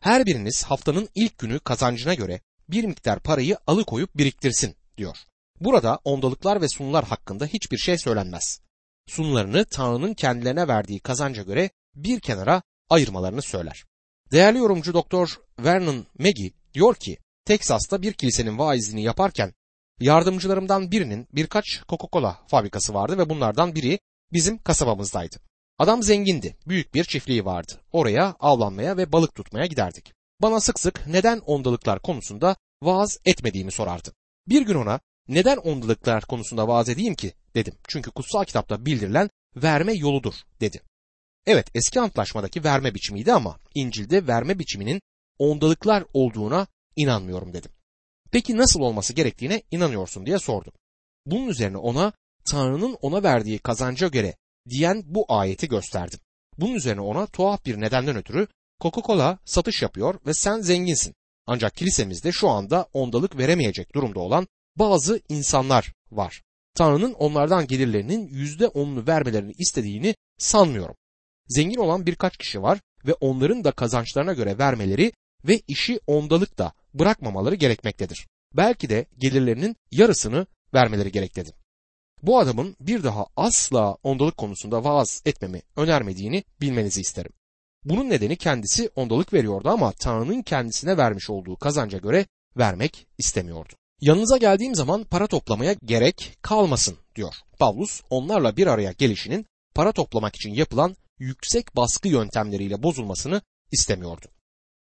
Her 0.00 0.26
biriniz 0.26 0.64
haftanın 0.64 1.08
ilk 1.14 1.38
günü 1.38 1.58
kazancına 1.58 2.14
göre 2.14 2.40
bir 2.68 2.84
miktar 2.84 3.20
parayı 3.20 3.56
alıkoyup 3.66 4.16
biriktirsin 4.16 4.76
diyor. 4.98 5.16
Burada 5.60 5.98
ondalıklar 6.04 6.60
ve 6.60 6.68
sunular 6.68 7.04
hakkında 7.04 7.46
hiçbir 7.46 7.78
şey 7.78 7.98
söylenmez. 7.98 8.60
Sunularını 9.06 9.64
Tanrı'nın 9.64 10.14
kendilerine 10.14 10.68
verdiği 10.68 11.00
kazanca 11.00 11.42
göre 11.42 11.70
bir 11.94 12.20
kenara 12.20 12.62
ayırmalarını 12.90 13.42
söyler. 13.42 13.84
Değerli 14.32 14.58
yorumcu 14.58 14.94
Doktor 14.94 15.40
Vernon 15.58 16.06
Maggie 16.18 16.52
diyor 16.74 16.94
ki 16.94 17.18
Teksas'ta 17.44 18.02
bir 18.02 18.12
kilisenin 18.12 18.58
vaizini 18.58 19.02
yaparken 19.02 19.52
yardımcılarımdan 20.00 20.90
birinin 20.90 21.28
birkaç 21.32 21.64
Coca-Cola 21.88 22.36
fabrikası 22.46 22.94
vardı 22.94 23.18
ve 23.18 23.30
bunlardan 23.30 23.74
biri 23.74 23.98
bizim 24.32 24.58
kasabamızdaydı. 24.58 25.36
Adam 25.78 26.02
zengindi, 26.02 26.56
büyük 26.66 26.94
bir 26.94 27.04
çiftliği 27.04 27.44
vardı. 27.44 27.72
Oraya 27.92 28.36
avlanmaya 28.40 28.96
ve 28.96 29.12
balık 29.12 29.34
tutmaya 29.34 29.66
giderdik. 29.66 30.12
Bana 30.42 30.60
sık 30.60 30.80
sık 30.80 31.06
neden 31.06 31.38
ondalıklar 31.38 32.02
konusunda 32.02 32.56
vaaz 32.82 33.18
etmediğimi 33.24 33.72
sorardı. 33.72 34.12
Bir 34.48 34.62
gün 34.62 34.74
ona 34.74 35.00
neden 35.28 35.56
ondalıklar 35.56 36.24
konusunda 36.24 36.68
vaaz 36.68 36.88
edeyim 36.88 37.14
ki 37.14 37.32
dedim. 37.54 37.74
Çünkü 37.88 38.10
kutsal 38.10 38.44
kitapta 38.44 38.86
bildirilen 38.86 39.30
verme 39.56 39.92
yoludur 39.94 40.34
dedi. 40.60 40.82
Evet 41.46 41.66
eski 41.74 42.00
antlaşmadaki 42.00 42.64
verme 42.64 42.94
biçimiydi 42.94 43.32
ama 43.32 43.58
İncil'de 43.74 44.26
verme 44.26 44.58
biçiminin 44.58 45.00
ondalıklar 45.38 46.04
olduğuna 46.12 46.66
inanmıyorum 46.96 47.52
dedim. 47.52 47.70
Peki 48.30 48.56
nasıl 48.56 48.80
olması 48.80 49.12
gerektiğine 49.12 49.62
inanıyorsun 49.70 50.26
diye 50.26 50.38
sordum. 50.38 50.72
Bunun 51.26 51.48
üzerine 51.48 51.76
ona 51.76 52.12
Tanrı'nın 52.44 52.96
ona 53.02 53.22
verdiği 53.22 53.58
kazanca 53.58 54.08
göre 54.08 54.36
diyen 54.68 55.02
bu 55.06 55.24
ayeti 55.28 55.68
gösterdim. 55.68 56.20
Bunun 56.58 56.74
üzerine 56.74 57.00
ona 57.00 57.26
tuhaf 57.26 57.64
bir 57.66 57.80
nedenden 57.80 58.16
ötürü 58.16 58.48
Coca-Cola 58.80 59.38
satış 59.44 59.82
yapıyor 59.82 60.20
ve 60.26 60.34
sen 60.34 60.60
zenginsin. 60.60 61.14
Ancak 61.50 61.74
kilisemizde 61.74 62.32
şu 62.32 62.48
anda 62.48 62.88
ondalık 62.92 63.38
veremeyecek 63.38 63.94
durumda 63.94 64.20
olan 64.20 64.46
bazı 64.76 65.20
insanlar 65.28 65.92
var. 66.10 66.42
Tanrı'nın 66.74 67.12
onlardan 67.12 67.66
gelirlerinin 67.66 68.28
yüzde 68.28 68.68
onunu 68.68 69.06
vermelerini 69.06 69.52
istediğini 69.58 70.14
sanmıyorum. 70.38 70.94
Zengin 71.48 71.78
olan 71.78 72.06
birkaç 72.06 72.36
kişi 72.36 72.62
var 72.62 72.80
ve 73.06 73.14
onların 73.14 73.64
da 73.64 73.72
kazançlarına 73.72 74.32
göre 74.32 74.58
vermeleri 74.58 75.12
ve 75.44 75.60
işi 75.68 76.00
ondalık 76.06 76.58
da 76.58 76.72
bırakmamaları 76.94 77.54
gerekmektedir. 77.54 78.28
Belki 78.56 78.88
de 78.88 79.06
gelirlerinin 79.18 79.76
yarısını 79.90 80.46
vermeleri 80.74 81.12
gerektedir. 81.12 81.54
Bu 82.22 82.38
adamın 82.38 82.76
bir 82.80 83.02
daha 83.04 83.26
asla 83.36 83.96
ondalık 84.02 84.36
konusunda 84.36 84.84
vaaz 84.84 85.22
etmemi 85.24 85.62
önermediğini 85.76 86.44
bilmenizi 86.60 87.00
isterim. 87.00 87.32
Bunun 87.88 88.10
nedeni 88.10 88.36
kendisi 88.36 88.90
ondalık 88.96 89.32
veriyordu 89.32 89.68
ama 89.68 89.92
Tanrı'nın 89.92 90.42
kendisine 90.42 90.96
vermiş 90.96 91.30
olduğu 91.30 91.56
kazanca 91.56 91.98
göre 91.98 92.26
vermek 92.56 93.06
istemiyordu. 93.18 93.72
Yanınıza 94.00 94.36
geldiğim 94.36 94.74
zaman 94.74 95.04
para 95.04 95.26
toplamaya 95.26 95.76
gerek 95.84 96.36
kalmasın 96.42 96.96
diyor. 97.14 97.34
Pavlus 97.58 98.00
onlarla 98.10 98.56
bir 98.56 98.66
araya 98.66 98.92
gelişinin 98.92 99.46
para 99.74 99.92
toplamak 99.92 100.36
için 100.36 100.54
yapılan 100.54 100.96
yüksek 101.18 101.76
baskı 101.76 102.08
yöntemleriyle 102.08 102.82
bozulmasını 102.82 103.42
istemiyordu. 103.72 104.26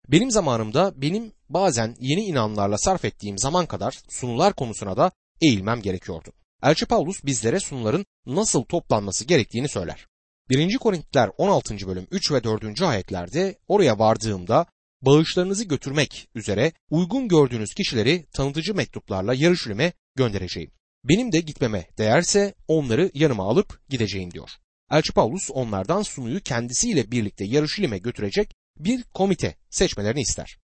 Benim 0.09 0.31
zamanımda 0.31 0.93
benim 0.97 1.33
bazen 1.49 1.97
yeni 2.01 2.25
inanlarla 2.25 2.79
sarf 2.79 3.05
ettiğim 3.05 3.39
zaman 3.39 3.67
kadar 3.67 3.99
sunular 4.09 4.53
konusuna 4.53 4.97
da 4.97 5.11
eğilmem 5.41 5.83
gerekiyordu. 5.83 6.33
Elçi 6.63 6.87
Paulus 6.87 7.25
bizlere 7.25 7.61
sunuların 7.61 8.07
nasıl 8.27 8.63
toplanması 8.63 9.25
gerektiğini 9.25 9.69
söyler. 9.69 10.07
1. 10.51 10.79
Korintiler 10.79 11.31
16. 11.39 11.87
bölüm 11.87 12.07
3 12.11 12.33
ve 12.33 12.45
4. 12.45 12.83
ayetlerde 12.83 13.59
oraya 13.69 13.99
vardığımda 13.99 14.67
bağışlarınızı 15.03 15.65
götürmek 15.65 16.29
üzere 16.35 16.73
uygun 16.91 17.29
gördüğünüz 17.29 17.75
kişileri 17.75 18.27
tanıtıcı 18.33 18.75
mektuplarla 18.75 19.35
Yarışülim'e 19.35 19.93
göndereceğim. 20.17 20.71
Benim 21.05 21.33
de 21.33 21.41
gitmeme 21.41 21.89
değerse 21.99 22.55
onları 22.69 23.11
yanıma 23.15 23.45
alıp 23.45 23.81
gideceğim 23.89 24.31
diyor. 24.31 24.51
Elçi 24.91 25.13
Paulus 25.13 25.51
onlardan 25.51 26.03
sunuyu 26.03 26.41
kendisiyle 26.41 27.11
birlikte 27.11 27.45
Yarışülim'e 27.45 27.99
götürecek 27.99 28.55
bir 28.79 29.03
komite 29.03 29.57
seçmelerini 29.71 30.21
ister. 30.21 30.59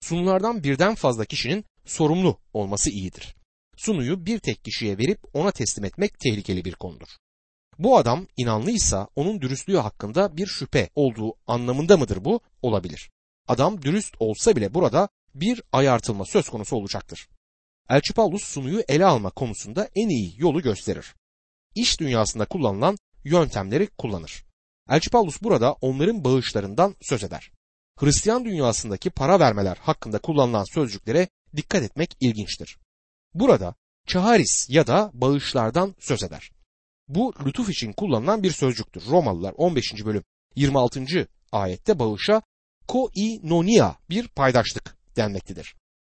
Sunulardan 0.00 0.64
birden 0.64 0.94
fazla 0.94 1.24
kişinin 1.24 1.64
sorumlu 1.84 2.40
olması 2.52 2.90
iyidir. 2.90 3.34
Sunuyu 3.76 4.26
bir 4.26 4.38
tek 4.38 4.64
kişiye 4.64 4.98
verip 4.98 5.18
ona 5.32 5.50
teslim 5.50 5.84
etmek 5.84 6.18
tehlikeli 6.18 6.64
bir 6.64 6.74
konudur. 6.74 7.08
Bu 7.78 7.98
adam 7.98 8.26
inanlıysa 8.36 9.08
onun 9.16 9.40
dürüstlüğü 9.40 9.76
hakkında 9.76 10.36
bir 10.36 10.46
şüphe 10.46 10.90
olduğu 10.94 11.34
anlamında 11.46 11.96
mıdır 11.96 12.24
bu? 12.24 12.40
Olabilir. 12.62 13.10
Adam 13.48 13.82
dürüst 13.82 14.14
olsa 14.20 14.56
bile 14.56 14.74
burada 14.74 15.08
bir 15.34 15.62
ayartılma 15.72 16.24
söz 16.24 16.48
konusu 16.48 16.76
olacaktır. 16.76 17.28
Elçi 17.90 18.12
Paulus 18.12 18.44
sunuyu 18.44 18.82
ele 18.88 19.04
alma 19.04 19.30
konusunda 19.30 19.88
en 19.94 20.08
iyi 20.08 20.34
yolu 20.38 20.62
gösterir. 20.62 21.14
İş 21.74 22.00
dünyasında 22.00 22.44
kullanılan 22.44 22.96
yöntemleri 23.24 23.86
kullanır. 23.86 24.44
Elçi 24.90 25.10
Paulus 25.10 25.42
burada 25.42 25.72
onların 25.72 26.24
bağışlarından 26.24 26.96
söz 27.02 27.24
eder. 27.24 27.50
Hristiyan 27.98 28.44
dünyasındaki 28.44 29.10
para 29.10 29.40
vermeler 29.40 29.76
hakkında 29.76 30.18
kullanılan 30.18 30.64
sözcüklere 30.74 31.28
dikkat 31.56 31.82
etmek 31.82 32.16
ilginçtir. 32.20 32.78
Burada 33.34 33.74
çaharis 34.06 34.70
ya 34.70 34.86
da 34.86 35.10
bağışlardan 35.14 35.94
söz 35.98 36.22
eder. 36.22 36.50
Bu 37.08 37.34
lütuf 37.46 37.70
için 37.70 37.92
kullanılan 37.92 38.42
bir 38.42 38.50
sözcüktür. 38.50 39.06
Romalılar 39.06 39.54
15. 39.56 40.04
bölüm 40.04 40.24
26. 40.56 41.28
ayette 41.52 41.98
bağışa 41.98 42.42
koinonia 42.88 43.94
bir 44.10 44.28
paydaşlık 44.28 44.96
denmektedir. 45.16 45.74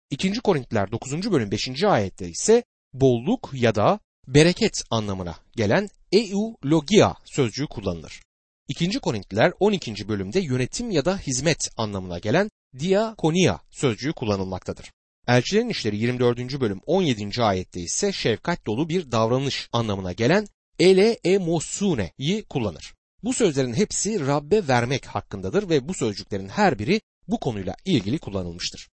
2. 0.09 0.33
Korintiler 0.33 0.91
9. 0.91 1.31
bölüm 1.31 1.51
5. 1.51 1.83
ayette 1.83 2.29
ise 2.29 2.63
bolluk 2.93 3.49
ya 3.53 3.75
da 3.75 3.99
bereket 4.27 4.83
anlamına 4.89 5.35
gelen 5.55 5.89
eulogia 6.11 7.15
sözcüğü 7.25 7.67
kullanılır. 7.67 8.21
2. 8.67 8.99
Korintliler 8.99 9.53
12. 9.59 10.07
bölümde 10.07 10.39
yönetim 10.39 10.91
ya 10.91 11.05
da 11.05 11.17
hizmet 11.17 11.69
anlamına 11.77 12.19
gelen 12.19 12.49
diakonia 12.79 13.59
sözcüğü 13.71 14.13
kullanılmaktadır. 14.13 14.91
Elçilerin 15.27 15.69
İşleri 15.69 15.97
24. 15.97 16.61
bölüm 16.61 16.81
17. 16.85 17.43
ayette 17.43 17.81
ise 17.81 18.11
şefkat 18.11 18.65
dolu 18.65 18.89
bir 18.89 19.11
davranış 19.11 19.69
anlamına 19.71 20.11
gelen 20.11 20.47
ele 20.79 21.19
emosune'yi 21.23 22.43
kullanır. 22.43 22.93
Bu 23.23 23.33
sözlerin 23.33 23.73
hepsi 23.73 24.27
Rabbe 24.27 24.67
vermek 24.67 25.05
hakkındadır 25.05 25.69
ve 25.69 25.87
bu 25.87 25.93
sözcüklerin 25.93 26.49
her 26.49 26.79
biri 26.79 27.01
bu 27.27 27.39
konuyla 27.39 27.75
ilgili 27.85 28.19
kullanılmıştır. 28.19 28.89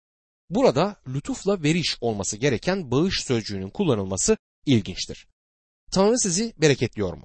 Burada 0.51 0.97
lütufla 1.09 1.63
veriş 1.63 1.97
olması 2.01 2.37
gereken 2.37 2.91
bağış 2.91 3.23
sözcüğünün 3.23 3.71
kullanılması 3.71 4.37
ilginçtir. 4.67 5.27
Tanrı 5.93 6.19
sizi 6.19 6.55
bereketliyor 6.59 7.15
mu? 7.15 7.25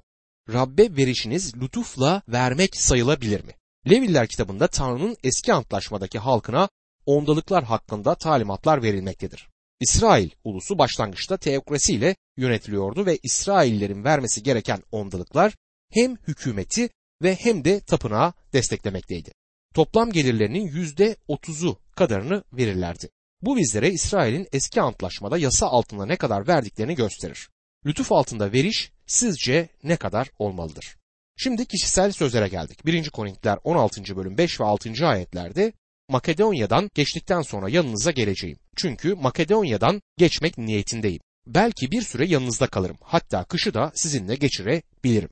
Rabbe 0.52 0.96
verişiniz 0.96 1.56
lütufla 1.56 2.22
vermek 2.28 2.76
sayılabilir 2.76 3.44
mi? 3.44 3.52
Leviller 3.90 4.28
kitabında 4.28 4.68
Tanrı'nın 4.68 5.16
eski 5.24 5.52
antlaşmadaki 5.52 6.18
halkına 6.18 6.68
ondalıklar 7.06 7.64
hakkında 7.64 8.14
talimatlar 8.14 8.82
verilmektedir. 8.82 9.51
İsrail 9.82 10.30
ulusu 10.44 10.78
başlangıçta 10.78 11.36
teokrasiyle 11.36 12.16
yönetiliyordu 12.36 13.06
ve 13.06 13.18
İsraillerin 13.22 14.04
vermesi 14.04 14.42
gereken 14.42 14.82
ondalıklar 14.92 15.54
hem 15.92 16.16
hükümeti 16.16 16.90
ve 17.22 17.34
hem 17.34 17.64
de 17.64 17.80
tapınağı 17.80 18.32
desteklemekteydi. 18.52 19.32
Toplam 19.74 20.12
gelirlerinin 20.12 20.66
yüzde 20.66 21.16
otuzu 21.28 21.78
kadarını 21.96 22.44
verirlerdi. 22.52 23.08
Bu 23.42 23.56
bizlere 23.56 23.90
İsrail'in 23.90 24.48
eski 24.52 24.80
antlaşmada 24.80 25.38
yasa 25.38 25.66
altında 25.66 26.06
ne 26.06 26.16
kadar 26.16 26.48
verdiklerini 26.48 26.94
gösterir. 26.94 27.48
Lütuf 27.86 28.12
altında 28.12 28.52
veriş 28.52 28.92
sizce 29.06 29.68
ne 29.82 29.96
kadar 29.96 30.30
olmalıdır? 30.38 30.96
Şimdi 31.36 31.66
kişisel 31.66 32.12
sözlere 32.12 32.48
geldik. 32.48 32.86
1. 32.86 33.10
Korintiler 33.10 33.58
16. 33.64 34.16
bölüm 34.16 34.38
5 34.38 34.60
ve 34.60 34.64
6. 34.64 35.06
ayetlerde 35.06 35.72
Makedonya'dan 36.08 36.90
geçtikten 36.94 37.42
sonra 37.42 37.68
yanınıza 37.68 38.10
geleceğim. 38.10 38.58
Çünkü 38.76 39.14
Makedonya'dan 39.14 40.02
geçmek 40.18 40.58
niyetindeyim. 40.58 41.20
Belki 41.46 41.90
bir 41.90 42.02
süre 42.02 42.26
yanınızda 42.26 42.66
kalırım. 42.66 42.96
Hatta 43.00 43.44
kışı 43.44 43.74
da 43.74 43.92
sizinle 43.94 44.34
geçirebilirim. 44.34 45.28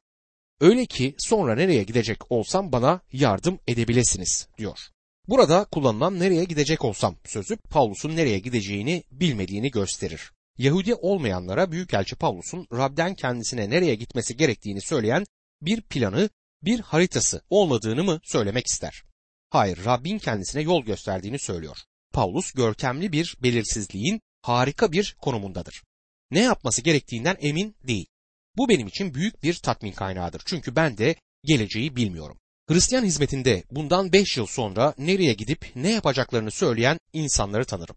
Öyle 0.61 0.87
ki 0.87 1.15
sonra 1.19 1.55
nereye 1.55 1.83
gidecek 1.83 2.33
olsam 2.33 2.73
bana 2.73 3.01
yardım 3.13 3.59
edebilesiniz 3.69 4.49
diyor. 4.59 4.79
Burada 5.29 5.65
kullanılan 5.65 6.19
nereye 6.19 6.45
gidecek 6.45 6.85
olsam 6.85 7.17
sözü 7.25 7.57
Pavlus'un 7.57 8.17
nereye 8.17 8.39
gideceğini 8.39 9.05
bilmediğini 9.11 9.71
gösterir. 9.71 10.33
Yahudi 10.59 10.95
olmayanlara 10.95 11.73
Büyükelçi 11.73 12.17
Pavlus'un 12.17 12.67
Rab'den 12.73 13.15
kendisine 13.15 13.71
nereye 13.71 13.95
gitmesi 13.95 14.37
gerektiğini 14.37 14.81
söyleyen 14.81 15.25
bir 15.63 15.83
planı, 15.83 16.31
bir 16.63 16.81
haritası 16.81 17.43
olmadığını 17.51 18.05
mı 18.05 18.21
söylemek 18.25 18.67
ister? 18.67 19.03
Hayır, 19.51 19.85
Rabbin 19.85 20.19
kendisine 20.19 20.63
yol 20.63 20.85
gösterdiğini 20.85 21.39
söylüyor. 21.39 21.77
Pavlus 22.13 22.53
görkemli 22.53 23.13
bir 23.13 23.37
belirsizliğin 23.43 24.21
harika 24.43 24.93
bir 24.93 25.17
konumundadır. 25.21 25.83
Ne 26.31 26.41
yapması 26.41 26.83
gerektiğinden 26.83 27.37
emin 27.41 27.77
değil. 27.87 28.07
Bu 28.57 28.69
benim 28.69 28.87
için 28.87 29.15
büyük 29.15 29.43
bir 29.43 29.55
tatmin 29.55 29.93
kaynağıdır. 29.93 30.43
Çünkü 30.47 30.77
ben 30.77 30.99
de 30.99 31.15
geleceği 31.45 31.97
bilmiyorum. 31.97 32.39
Hristiyan 32.69 33.05
hizmetinde 33.05 33.65
bundan 33.71 34.13
5 34.13 34.37
yıl 34.37 34.47
sonra 34.47 34.95
nereye 34.99 35.35
gidip 35.35 35.73
ne 35.75 35.91
yapacaklarını 35.91 36.51
söyleyen 36.51 36.99
insanları 37.13 37.65
tanırım. 37.65 37.97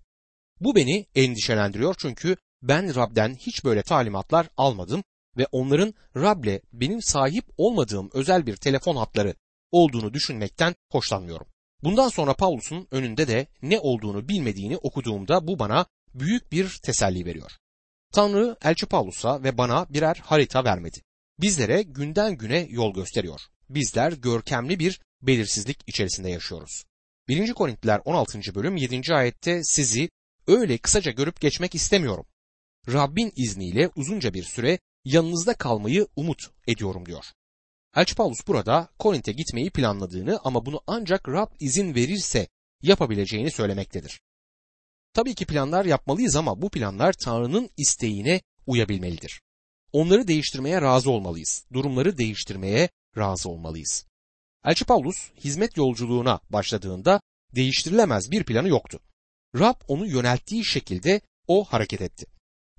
Bu 0.60 0.76
beni 0.76 1.06
endişelendiriyor 1.16 1.96
çünkü 2.00 2.38
ben 2.62 2.96
Rab'den 2.96 3.36
hiç 3.36 3.64
böyle 3.64 3.84
talimatlar 3.84 4.48
almadım 4.58 5.04
ve 5.38 5.48
onların 5.52 5.94
Rab'le 6.16 6.62
benim 6.74 7.02
sahip 7.02 7.46
olmadığım 7.58 8.10
özel 8.14 8.46
bir 8.46 8.56
telefon 8.56 8.96
hatları 8.96 9.36
olduğunu 9.74 10.14
düşünmekten 10.14 10.76
hoşlanmıyorum. 10.92 11.48
Bundan 11.84 12.10
sonra 12.10 12.34
Paulus'un 12.34 12.88
önünde 12.92 13.28
de 13.28 13.48
ne 13.62 13.80
olduğunu 13.80 14.30
bilmediğini 14.30 14.78
okuduğumda 14.78 15.48
bu 15.48 15.60
bana 15.60 15.86
büyük 16.14 16.52
bir 16.52 16.80
teselli 16.84 17.26
veriyor. 17.26 17.52
Tanrı 18.14 18.58
Elçi 18.64 18.86
Paulus'a 18.86 19.44
ve 19.44 19.58
bana 19.58 19.86
birer 19.90 20.16
harita 20.24 20.64
vermedi. 20.64 21.02
Bizlere 21.42 21.82
günden 21.82 22.38
güne 22.38 22.68
yol 22.70 22.94
gösteriyor. 22.94 23.42
Bizler 23.70 24.12
görkemli 24.12 24.80
bir 24.80 25.02
belirsizlik 25.22 25.78
içerisinde 25.88 26.30
yaşıyoruz. 26.30 26.84
1. 27.28 27.54
Korintiler 27.54 28.02
16. 28.06 28.40
bölüm 28.56 28.76
7. 28.76 29.14
ayette 29.14 29.64
sizi 29.64 30.10
öyle 30.48 30.78
kısaca 30.78 31.12
görüp 31.12 31.42
geçmek 31.42 31.76
istemiyorum. 31.76 32.26
Rabbin 32.88 33.32
izniyle 33.36 33.90
uzunca 33.96 34.34
bir 34.34 34.44
süre 34.44 34.80
yanınızda 35.06 35.54
kalmayı 35.54 36.08
umut 36.16 36.52
ediyorum 36.68 37.06
diyor. 37.06 37.26
Elçi 37.96 38.16
Paulus 38.16 38.48
burada 38.48 38.90
Korint'e 39.00 39.32
gitmeyi 39.32 39.70
planladığını 39.70 40.40
ama 40.44 40.66
bunu 40.66 40.82
ancak 40.88 41.30
Rab 41.30 41.52
izin 41.60 41.96
verirse 41.96 42.48
yapabileceğini 42.82 43.52
söylemektedir. 43.52 44.22
Tabii 45.14 45.36
ki 45.36 45.46
planlar 45.46 45.86
yapmalıyız 45.86 46.36
ama 46.36 46.62
bu 46.62 46.70
planlar 46.70 47.14
Tanrı'nın 47.14 47.70
isteğine 47.78 48.42
uyabilmelidir. 48.68 49.42
Onları 49.92 50.28
değiştirmeye 50.28 50.82
razı 50.82 51.12
olmalıyız. 51.12 51.66
Durumları 51.74 52.18
değiştirmeye 52.18 52.90
razı 53.18 53.50
olmalıyız. 53.50 54.06
Elçi 54.66 54.86
Paulus 54.86 55.32
hizmet 55.44 55.78
yolculuğuna 55.78 56.40
başladığında 56.50 57.22
değiştirilemez 57.56 58.32
bir 58.32 58.44
planı 58.44 58.70
yoktu. 58.70 59.00
Rab 59.56 59.76
onu 59.88 60.06
yönelttiği 60.08 60.66
şekilde 60.66 61.22
o 61.48 61.64
hareket 61.64 62.02
etti. 62.02 62.26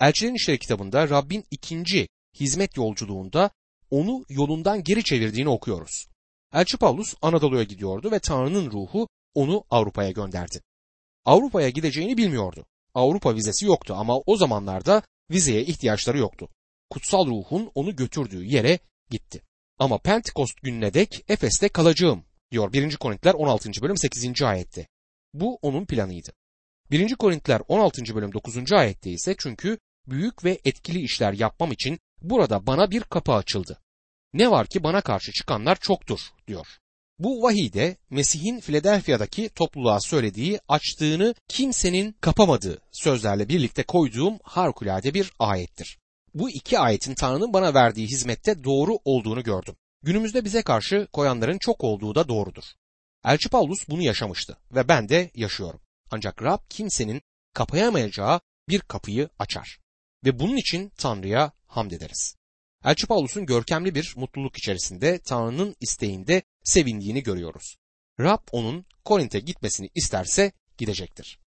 Elçilerin 0.00 0.34
İşleri 0.34 0.58
kitabında 0.58 1.08
Rabbin 1.08 1.44
ikinci 1.50 2.08
hizmet 2.40 2.76
yolculuğunda 2.76 3.50
onu 3.94 4.24
yolundan 4.28 4.84
geri 4.84 5.04
çevirdiğini 5.04 5.48
okuyoruz. 5.48 6.06
Elçi 6.54 6.76
Paulus 6.76 7.14
Anadolu'ya 7.22 7.62
gidiyordu 7.62 8.10
ve 8.10 8.18
Tanrı'nın 8.18 8.70
ruhu 8.70 9.08
onu 9.34 9.64
Avrupa'ya 9.70 10.10
gönderdi. 10.10 10.60
Avrupa'ya 11.24 11.68
gideceğini 11.68 12.16
bilmiyordu. 12.16 12.66
Avrupa 12.94 13.34
vizesi 13.34 13.66
yoktu 13.66 13.94
ama 13.96 14.18
o 14.26 14.36
zamanlarda 14.36 15.02
vizeye 15.30 15.64
ihtiyaçları 15.64 16.18
yoktu. 16.18 16.48
Kutsal 16.90 17.26
ruhun 17.26 17.70
onu 17.74 17.96
götürdüğü 17.96 18.44
yere 18.44 18.78
gitti. 19.10 19.42
Ama 19.78 19.98
Pentekost 19.98 20.62
gününe 20.62 20.94
dek 20.94 21.24
Efes'te 21.28 21.68
kalacağım 21.68 22.24
diyor 22.50 22.72
1. 22.72 22.96
Korintiler 22.96 23.34
16. 23.34 23.70
bölüm 23.82 23.96
8. 23.96 24.42
ayette. 24.42 24.86
Bu 25.34 25.58
onun 25.62 25.86
planıydı. 25.86 26.32
1. 26.90 27.14
Korintiler 27.14 27.62
16. 27.68 28.14
bölüm 28.14 28.32
9. 28.32 28.72
ayette 28.72 29.10
ise 29.10 29.34
çünkü 29.38 29.78
büyük 30.06 30.44
ve 30.44 30.60
etkili 30.64 31.00
işler 31.00 31.32
yapmam 31.32 31.72
için 31.72 31.98
burada 32.22 32.66
bana 32.66 32.90
bir 32.90 33.00
kapı 33.00 33.32
açıldı. 33.32 33.83
Ne 34.34 34.50
var 34.50 34.66
ki 34.66 34.82
bana 34.82 35.00
karşı 35.00 35.32
çıkanlar 35.32 35.76
çoktur 35.76 36.20
diyor. 36.48 36.66
Bu 37.18 37.42
vahide 37.42 37.96
Mesih'in 38.10 38.60
Philadelphia'daki 38.60 39.48
topluluğa 39.48 40.00
söylediği 40.00 40.60
açtığını 40.68 41.34
kimsenin 41.48 42.12
kapamadığı 42.20 42.78
sözlerle 42.92 43.48
birlikte 43.48 43.82
koyduğum 43.82 44.38
harikulade 44.42 45.14
bir 45.14 45.32
ayettir. 45.38 45.98
Bu 46.34 46.50
iki 46.50 46.78
ayetin 46.78 47.14
Tanrı'nın 47.14 47.52
bana 47.52 47.74
verdiği 47.74 48.06
hizmette 48.06 48.64
doğru 48.64 48.98
olduğunu 49.04 49.42
gördüm. 49.42 49.76
Günümüzde 50.02 50.44
bize 50.44 50.62
karşı 50.62 51.08
koyanların 51.12 51.58
çok 51.58 51.84
olduğu 51.84 52.14
da 52.14 52.28
doğrudur. 52.28 52.64
Elçi 53.24 53.48
Paulus 53.48 53.88
bunu 53.88 54.02
yaşamıştı 54.02 54.56
ve 54.74 54.88
ben 54.88 55.08
de 55.08 55.30
yaşıyorum. 55.34 55.80
Ancak 56.10 56.42
Rab 56.42 56.60
kimsenin 56.68 57.22
kapayamayacağı 57.52 58.40
bir 58.68 58.80
kapıyı 58.80 59.28
açar. 59.38 59.78
Ve 60.24 60.38
bunun 60.38 60.56
için 60.56 60.88
Tanrı'ya 60.88 61.52
hamd 61.66 61.90
ederiz. 61.90 62.36
Elçi 62.84 63.06
Paulus'un 63.06 63.46
görkemli 63.46 63.94
bir 63.94 64.14
mutluluk 64.16 64.56
içerisinde 64.56 65.18
Tanrı'nın 65.18 65.76
isteğinde 65.80 66.42
sevindiğini 66.62 67.22
görüyoruz. 67.22 67.76
Rab 68.20 68.42
onun 68.52 68.86
Korint'e 69.04 69.40
gitmesini 69.40 69.90
isterse 69.94 70.52
gidecektir. 70.78 71.38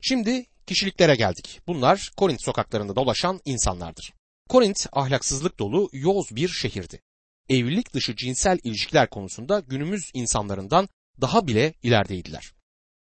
Şimdi 0.00 0.46
kişiliklere 0.66 1.14
geldik. 1.14 1.60
Bunlar 1.66 2.10
Korint 2.16 2.42
sokaklarında 2.42 2.96
dolaşan 2.96 3.40
insanlardır. 3.44 4.12
Korint 4.48 4.86
ahlaksızlık 4.92 5.58
dolu 5.58 5.88
yoz 5.92 6.26
bir 6.30 6.48
şehirdi. 6.48 7.00
Evlilik 7.48 7.94
dışı 7.94 8.16
cinsel 8.16 8.58
ilişkiler 8.64 9.10
konusunda 9.10 9.60
günümüz 9.60 10.10
insanlarından 10.14 10.88
daha 11.20 11.46
bile 11.46 11.74
ilerideydiler. 11.82 12.52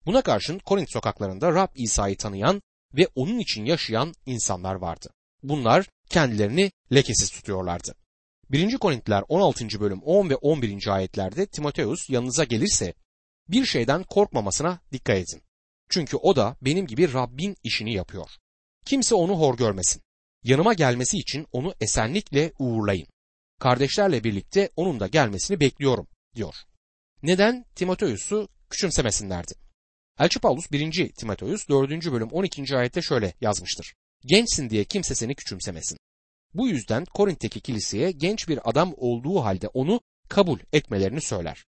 Buna 0.06 0.22
karşın 0.22 0.60
Korint 0.60 0.92
sokaklarında 0.92 1.52
Rab 1.52 1.70
İsa'yı 1.76 2.18
tanıyan 2.18 2.62
ve 2.94 3.08
onun 3.16 3.40
için 3.40 3.66
yaşayan 3.66 4.14
insanlar 4.26 4.76
vardı. 4.76 5.10
Bunlar 5.44 5.88
kendilerini 6.12 6.72
lekesiz 6.94 7.30
tutuyorlardı. 7.30 7.96
1. 8.50 8.78
Korintiler 8.78 9.24
16. 9.28 9.80
bölüm 9.80 10.02
10 10.02 10.30
ve 10.30 10.36
11. 10.36 10.88
ayetlerde 10.88 11.46
Timoteus 11.46 12.10
yanınıza 12.10 12.44
gelirse 12.44 12.94
bir 13.50 13.66
şeyden 13.66 14.04
korkmamasına 14.04 14.80
dikkat 14.92 15.16
edin. 15.16 15.42
Çünkü 15.90 16.18
o 16.18 16.36
da 16.36 16.58
benim 16.62 16.88
gibi 16.88 17.14
Rabbin 17.14 17.56
işini 17.64 17.94
yapıyor. 17.94 18.30
Kimse 18.86 19.16
onu 19.16 19.40
hor 19.40 19.58
görmesin. 19.58 20.02
Yanıma 20.44 20.74
gelmesi 20.74 21.18
için 21.18 21.48
onu 21.52 21.74
esenlikle 21.82 22.54
uğurlayın. 22.60 23.08
Kardeşlerle 23.60 24.24
birlikte 24.24 24.70
onun 24.76 25.00
da 25.00 25.08
gelmesini 25.08 25.60
bekliyorum 25.60 26.08
diyor. 26.36 26.56
Neden 27.24 27.66
Timoteus'u 27.76 28.50
küçümsemesinlerdi? 28.70 29.54
Elçi 30.20 30.40
Paulus 30.40 30.72
1. 30.72 31.14
Timoteus 31.14 31.70
4. 31.70 32.12
bölüm 32.12 32.30
12. 32.30 32.78
ayette 32.78 33.02
şöyle 33.02 33.34
yazmıştır. 33.42 33.94
Gençsin 34.26 34.70
diye 34.70 34.84
kimse 34.84 35.16
seni 35.16 35.36
küçümsemesin. 35.36 35.98
Bu 36.54 36.68
yüzden 36.68 37.06
Korint'teki 37.06 37.62
kiliseye 37.62 38.12
genç 38.12 38.48
bir 38.48 38.70
adam 38.70 38.94
olduğu 38.98 39.44
halde 39.44 39.68
onu 39.68 40.02
kabul 40.30 40.60
etmelerini 40.74 41.22
söyler. 41.22 41.66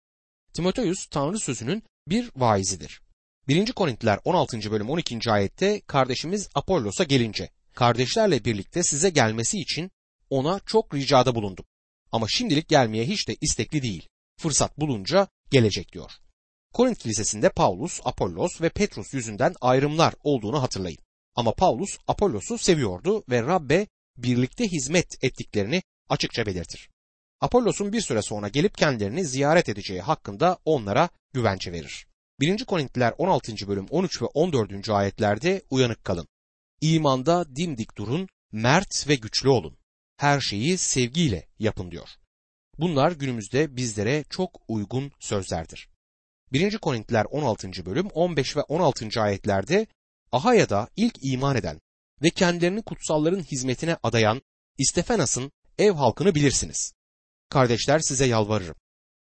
Timoteus 0.53 1.07
Tanrı 1.07 1.39
sözünün 1.39 1.83
bir 2.07 2.31
vaizidir. 2.35 3.01
1. 3.47 3.71
Korintliler 3.71 4.19
16. 4.23 4.71
bölüm 4.71 4.89
12. 4.89 5.31
ayette 5.31 5.81
kardeşimiz 5.81 6.49
Apollos'a 6.55 7.03
gelince 7.03 7.49
kardeşlerle 7.73 8.45
birlikte 8.45 8.83
size 8.83 9.09
gelmesi 9.09 9.59
için 9.59 9.91
ona 10.29 10.59
çok 10.65 10.95
ricada 10.95 11.35
bulundum. 11.35 11.65
Ama 12.11 12.27
şimdilik 12.29 12.67
gelmeye 12.69 13.05
hiç 13.05 13.27
de 13.27 13.35
istekli 13.41 13.81
değil. 13.81 14.07
Fırsat 14.39 14.79
bulunca 14.79 15.27
gelecek 15.51 15.93
diyor. 15.93 16.11
Korint 16.73 16.97
Kilisesi'nde 16.97 17.49
Paulus, 17.49 17.99
Apollos 18.03 18.61
ve 18.61 18.69
Petrus 18.69 19.13
yüzünden 19.13 19.55
ayrımlar 19.61 20.13
olduğunu 20.23 20.61
hatırlayın. 20.61 21.02
Ama 21.35 21.53
Paulus 21.53 21.97
Apollos'u 22.07 22.57
seviyordu 22.57 23.23
ve 23.29 23.41
Rabbe 23.41 23.87
birlikte 24.17 24.67
hizmet 24.67 25.23
ettiklerini 25.23 25.81
açıkça 26.09 26.45
belirtir. 26.45 26.89
Apollos'un 27.41 27.93
bir 27.93 28.01
süre 28.01 28.21
sonra 28.21 28.47
gelip 28.47 28.77
kendilerini 28.77 29.25
ziyaret 29.25 29.69
edeceği 29.69 30.01
hakkında 30.01 30.57
onlara 30.65 31.09
güvence 31.33 31.71
verir. 31.71 32.07
1. 32.39 32.65
Korintiler 32.65 33.13
16. 33.17 33.67
bölüm 33.67 33.85
13 33.89 34.21
ve 34.21 34.25
14. 34.25 34.89
ayetlerde 34.89 35.61
uyanık 35.69 36.03
kalın. 36.03 36.27
İmanda 36.81 37.55
dimdik 37.55 37.97
durun, 37.97 38.27
mert 38.51 39.07
ve 39.07 39.15
güçlü 39.15 39.49
olun. 39.49 39.77
Her 40.17 40.41
şeyi 40.41 40.77
sevgiyle 40.77 41.47
yapın 41.59 41.91
diyor. 41.91 42.09
Bunlar 42.79 43.11
günümüzde 43.11 43.75
bizlere 43.75 44.23
çok 44.29 44.61
uygun 44.67 45.11
sözlerdir. 45.19 45.89
1. 46.51 46.77
Korintiler 46.77 47.25
16. 47.31 47.85
bölüm 47.85 48.07
15 48.07 48.57
ve 48.57 48.61
16. 48.61 49.21
ayetlerde 49.21 49.87
Ahaya'da 50.33 50.89
ilk 50.95 51.17
iman 51.21 51.55
eden 51.55 51.81
ve 52.21 52.29
kendilerini 52.29 52.81
kutsalların 52.81 53.43
hizmetine 53.43 53.97
adayan 54.03 54.41
İstefenas'ın 54.77 55.51
ev 55.77 55.91
halkını 55.91 56.35
bilirsiniz. 56.35 56.93
Kardeşler 57.49 57.99
size 57.99 58.25
yalvarırım. 58.25 58.75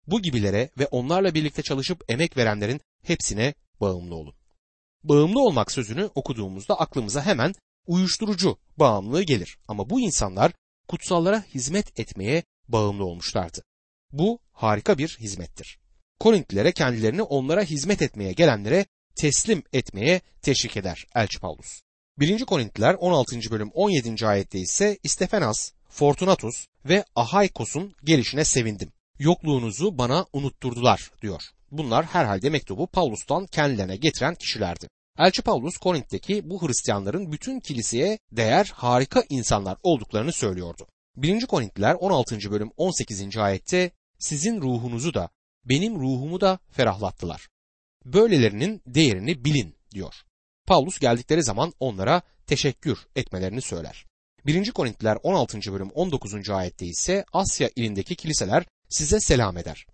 Bu 0.07 0.21
gibilere 0.21 0.69
ve 0.77 0.87
onlarla 0.87 1.33
birlikte 1.33 1.61
çalışıp 1.61 2.03
emek 2.09 2.37
verenlerin 2.37 2.81
hepsine 3.03 3.53
bağımlı 3.81 4.15
olun. 4.15 4.33
Bağımlı 5.03 5.39
olmak 5.39 5.71
sözünü 5.71 6.09
okuduğumuzda 6.15 6.79
aklımıza 6.79 7.25
hemen 7.25 7.53
uyuşturucu 7.87 8.57
bağımlılığı 8.77 9.23
gelir. 9.23 9.57
Ama 9.67 9.89
bu 9.89 9.99
insanlar 9.99 10.51
kutsallara 10.87 11.43
hizmet 11.43 11.99
etmeye 11.99 12.43
bağımlı 12.67 13.05
olmuşlardı. 13.05 13.63
Bu 14.11 14.39
harika 14.51 14.97
bir 14.97 15.17
hizmettir. 15.19 15.79
Korintlilere 16.19 16.71
kendilerini 16.71 17.21
onlara 17.21 17.63
hizmet 17.63 18.01
etmeye 18.01 18.33
gelenlere 18.33 18.85
teslim 19.15 19.63
etmeye 19.73 20.21
teşvik 20.41 20.77
eder 20.77 21.05
Elçi 21.15 21.39
Paulus. 21.39 21.81
1. 22.19 22.45
Korintliler 22.45 22.93
16. 22.93 23.51
bölüm 23.51 23.71
17. 23.73 24.27
ayette 24.27 24.59
ise 24.59 24.97
İstefenas, 25.03 25.71
Fortunatus 25.89 26.65
ve 26.85 27.05
Ahaykos'un 27.15 27.95
gelişine 28.03 28.45
sevindim. 28.45 28.91
Yokluğunuzu 29.19 29.97
bana 29.97 30.25
unutturdular 30.33 31.11
diyor. 31.21 31.41
Bunlar 31.71 32.05
herhalde 32.05 32.49
mektubu 32.49 32.87
Paulus'tan 32.87 33.45
kendilerine 33.45 33.95
getiren 33.95 34.35
kişilerdi. 34.35 34.87
Elçi 35.19 35.41
Paulus 35.41 35.77
Korint'teki 35.77 36.49
bu 36.49 36.67
Hristiyanların 36.67 37.31
bütün 37.31 37.59
kiliseye 37.59 38.19
değer 38.31 38.71
harika 38.75 39.23
insanlar 39.29 39.77
olduklarını 39.83 40.33
söylüyordu. 40.33 40.87
1. 41.17 41.45
Korintliler 41.45 41.95
16. 41.99 42.51
bölüm 42.51 42.71
18. 42.77 43.37
ayette 43.37 43.91
sizin 44.19 44.61
ruhunuzu 44.61 45.13
da 45.13 45.29
benim 45.65 45.99
ruhumu 45.99 46.41
da 46.41 46.59
ferahlattılar. 46.71 47.47
Böylelerinin 48.05 48.81
değerini 48.87 49.45
bilin 49.45 49.75
diyor. 49.91 50.13
Paulus 50.67 50.99
geldikleri 50.99 51.43
zaman 51.43 51.73
onlara 51.79 52.21
teşekkür 52.47 53.07
etmelerini 53.15 53.61
söyler. 53.61 54.05
1. 54.45 54.71
Korintliler 54.71 55.17
16. 55.23 55.73
bölüm 55.73 55.89
19. 55.89 56.49
ayette 56.49 56.85
ise 56.85 57.25
Asya 57.33 57.69
ilindeki 57.75 58.15
kiliseler 58.15 58.65
size 58.89 59.19
selam 59.19 59.57
eder. 59.57 59.85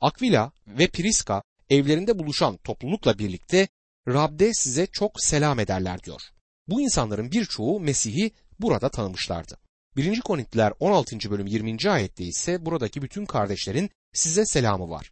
Akvila 0.00 0.52
ve 0.66 0.88
Priska 0.88 1.42
evlerinde 1.70 2.18
buluşan 2.18 2.56
toplulukla 2.56 3.18
birlikte 3.18 3.68
Rab'de 4.08 4.52
size 4.52 4.86
çok 4.86 5.20
selam 5.20 5.60
ederler 5.60 6.02
diyor. 6.02 6.20
Bu 6.68 6.80
insanların 6.80 7.32
birçoğu 7.32 7.80
Mesih'i 7.80 8.30
burada 8.60 8.88
tanımışlardı. 8.88 9.58
1. 9.96 10.20
Korintliler 10.20 10.72
16. 10.80 11.30
bölüm 11.30 11.46
20. 11.46 11.90
ayette 11.90 12.24
ise 12.24 12.66
buradaki 12.66 13.02
bütün 13.02 13.26
kardeşlerin 13.26 13.90
size 14.12 14.46
selamı 14.46 14.90
var. 14.90 15.10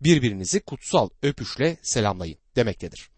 Birbirinizi 0.00 0.60
kutsal 0.60 1.08
öpüşle 1.22 1.76
selamlayın 1.82 2.38
demektedir. 2.56 3.10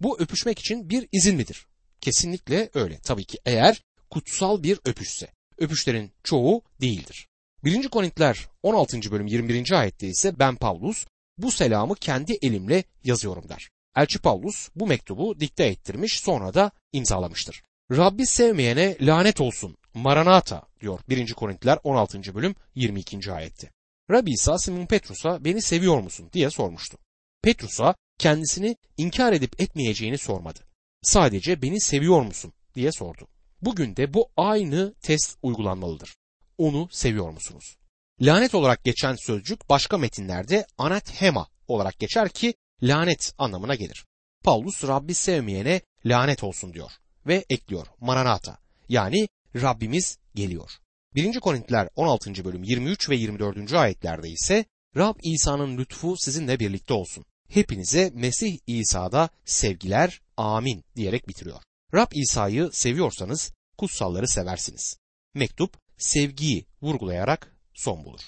Bu 0.00 0.20
öpüşmek 0.20 0.58
için 0.58 0.90
bir 0.90 1.08
izin 1.12 1.36
midir? 1.36 1.66
Kesinlikle 2.00 2.70
öyle. 2.74 2.98
Tabii 2.98 3.24
ki 3.24 3.38
eğer 3.46 3.82
kutsal 4.10 4.62
bir 4.62 4.80
öpüşse. 4.84 5.28
Öpüşlerin 5.58 6.12
çoğu 6.24 6.62
değildir. 6.80 7.28
1. 7.64 7.88
Korintiler 7.88 8.48
16. 8.62 9.10
bölüm 9.10 9.26
21. 9.26 9.72
ayette 9.72 10.08
ise 10.08 10.38
ben 10.38 10.56
Pavlus 10.56 11.06
bu 11.38 11.50
selamı 11.50 11.94
kendi 11.94 12.38
elimle 12.42 12.84
yazıyorum 13.04 13.48
der. 13.48 13.70
Elçi 13.96 14.18
Pavlus 14.18 14.68
bu 14.76 14.86
mektubu 14.86 15.40
dikte 15.40 15.64
ettirmiş 15.64 16.20
sonra 16.20 16.54
da 16.54 16.70
imzalamıştır. 16.92 17.62
Rabbi 17.92 18.26
sevmeyene 18.26 18.96
lanet 19.00 19.40
olsun 19.40 19.76
Maranata 19.94 20.62
diyor 20.80 20.98
1. 21.08 21.34
Korintiler 21.34 21.78
16. 21.84 22.34
bölüm 22.34 22.54
22. 22.74 23.32
ayette. 23.32 23.70
Rabbi 24.10 24.30
İsa 24.30 24.58
Simon 24.58 24.86
Petrus'a 24.86 25.44
beni 25.44 25.62
seviyor 25.62 26.00
musun 26.00 26.30
diye 26.32 26.50
sormuştu. 26.50 26.98
Petrus'a 27.42 27.94
kendisini 28.18 28.76
inkar 28.96 29.32
edip 29.32 29.60
etmeyeceğini 29.60 30.18
sormadı. 30.18 30.60
Sadece 31.02 31.62
beni 31.62 31.80
seviyor 31.80 32.22
musun 32.22 32.52
diye 32.74 32.92
sordu. 32.92 33.28
Bugün 33.62 33.96
de 33.96 34.14
bu 34.14 34.30
aynı 34.36 34.94
test 34.94 35.38
uygulanmalıdır. 35.42 36.16
Onu 36.58 36.88
seviyor 36.90 37.30
musunuz? 37.30 37.76
Lanet 38.20 38.54
olarak 38.54 38.84
geçen 38.84 39.16
sözcük 39.26 39.68
başka 39.68 39.98
metinlerde 39.98 40.66
anathema 40.78 41.48
olarak 41.68 41.98
geçer 41.98 42.28
ki 42.28 42.54
lanet 42.82 43.34
anlamına 43.38 43.74
gelir. 43.74 44.04
Paulus 44.44 44.84
Rabbi 44.84 45.14
sevmeyene 45.14 45.80
lanet 46.04 46.44
olsun 46.44 46.72
diyor 46.72 46.90
ve 47.26 47.44
ekliyor 47.50 47.86
Maranata 48.00 48.58
yani 48.88 49.28
Rabbimiz 49.56 50.18
geliyor. 50.34 50.70
1. 51.14 51.40
Korintiler 51.40 51.88
16. 51.96 52.44
bölüm 52.44 52.62
23 52.62 53.10
ve 53.10 53.16
24. 53.16 53.72
ayetlerde 53.72 54.28
ise 54.28 54.64
Rab 54.96 55.14
İsa'nın 55.22 55.78
lütfu 55.78 56.16
sizinle 56.16 56.60
birlikte 56.60 56.94
olsun. 56.94 57.24
Hepinize 57.48 58.10
Mesih 58.14 58.58
İsa'da 58.66 59.28
sevgiler 59.44 60.20
amin 60.36 60.84
diyerek 60.96 61.28
bitiriyor. 61.28 61.62
Rab 61.94 62.12
İsa'yı 62.12 62.70
seviyorsanız 62.72 63.52
kutsalları 63.78 64.28
seversiniz. 64.28 64.96
Mektup 65.34 65.76
sevgiyi 65.98 66.66
vurgulayarak 66.82 67.56
son 67.74 68.04
bulur. 68.04 68.20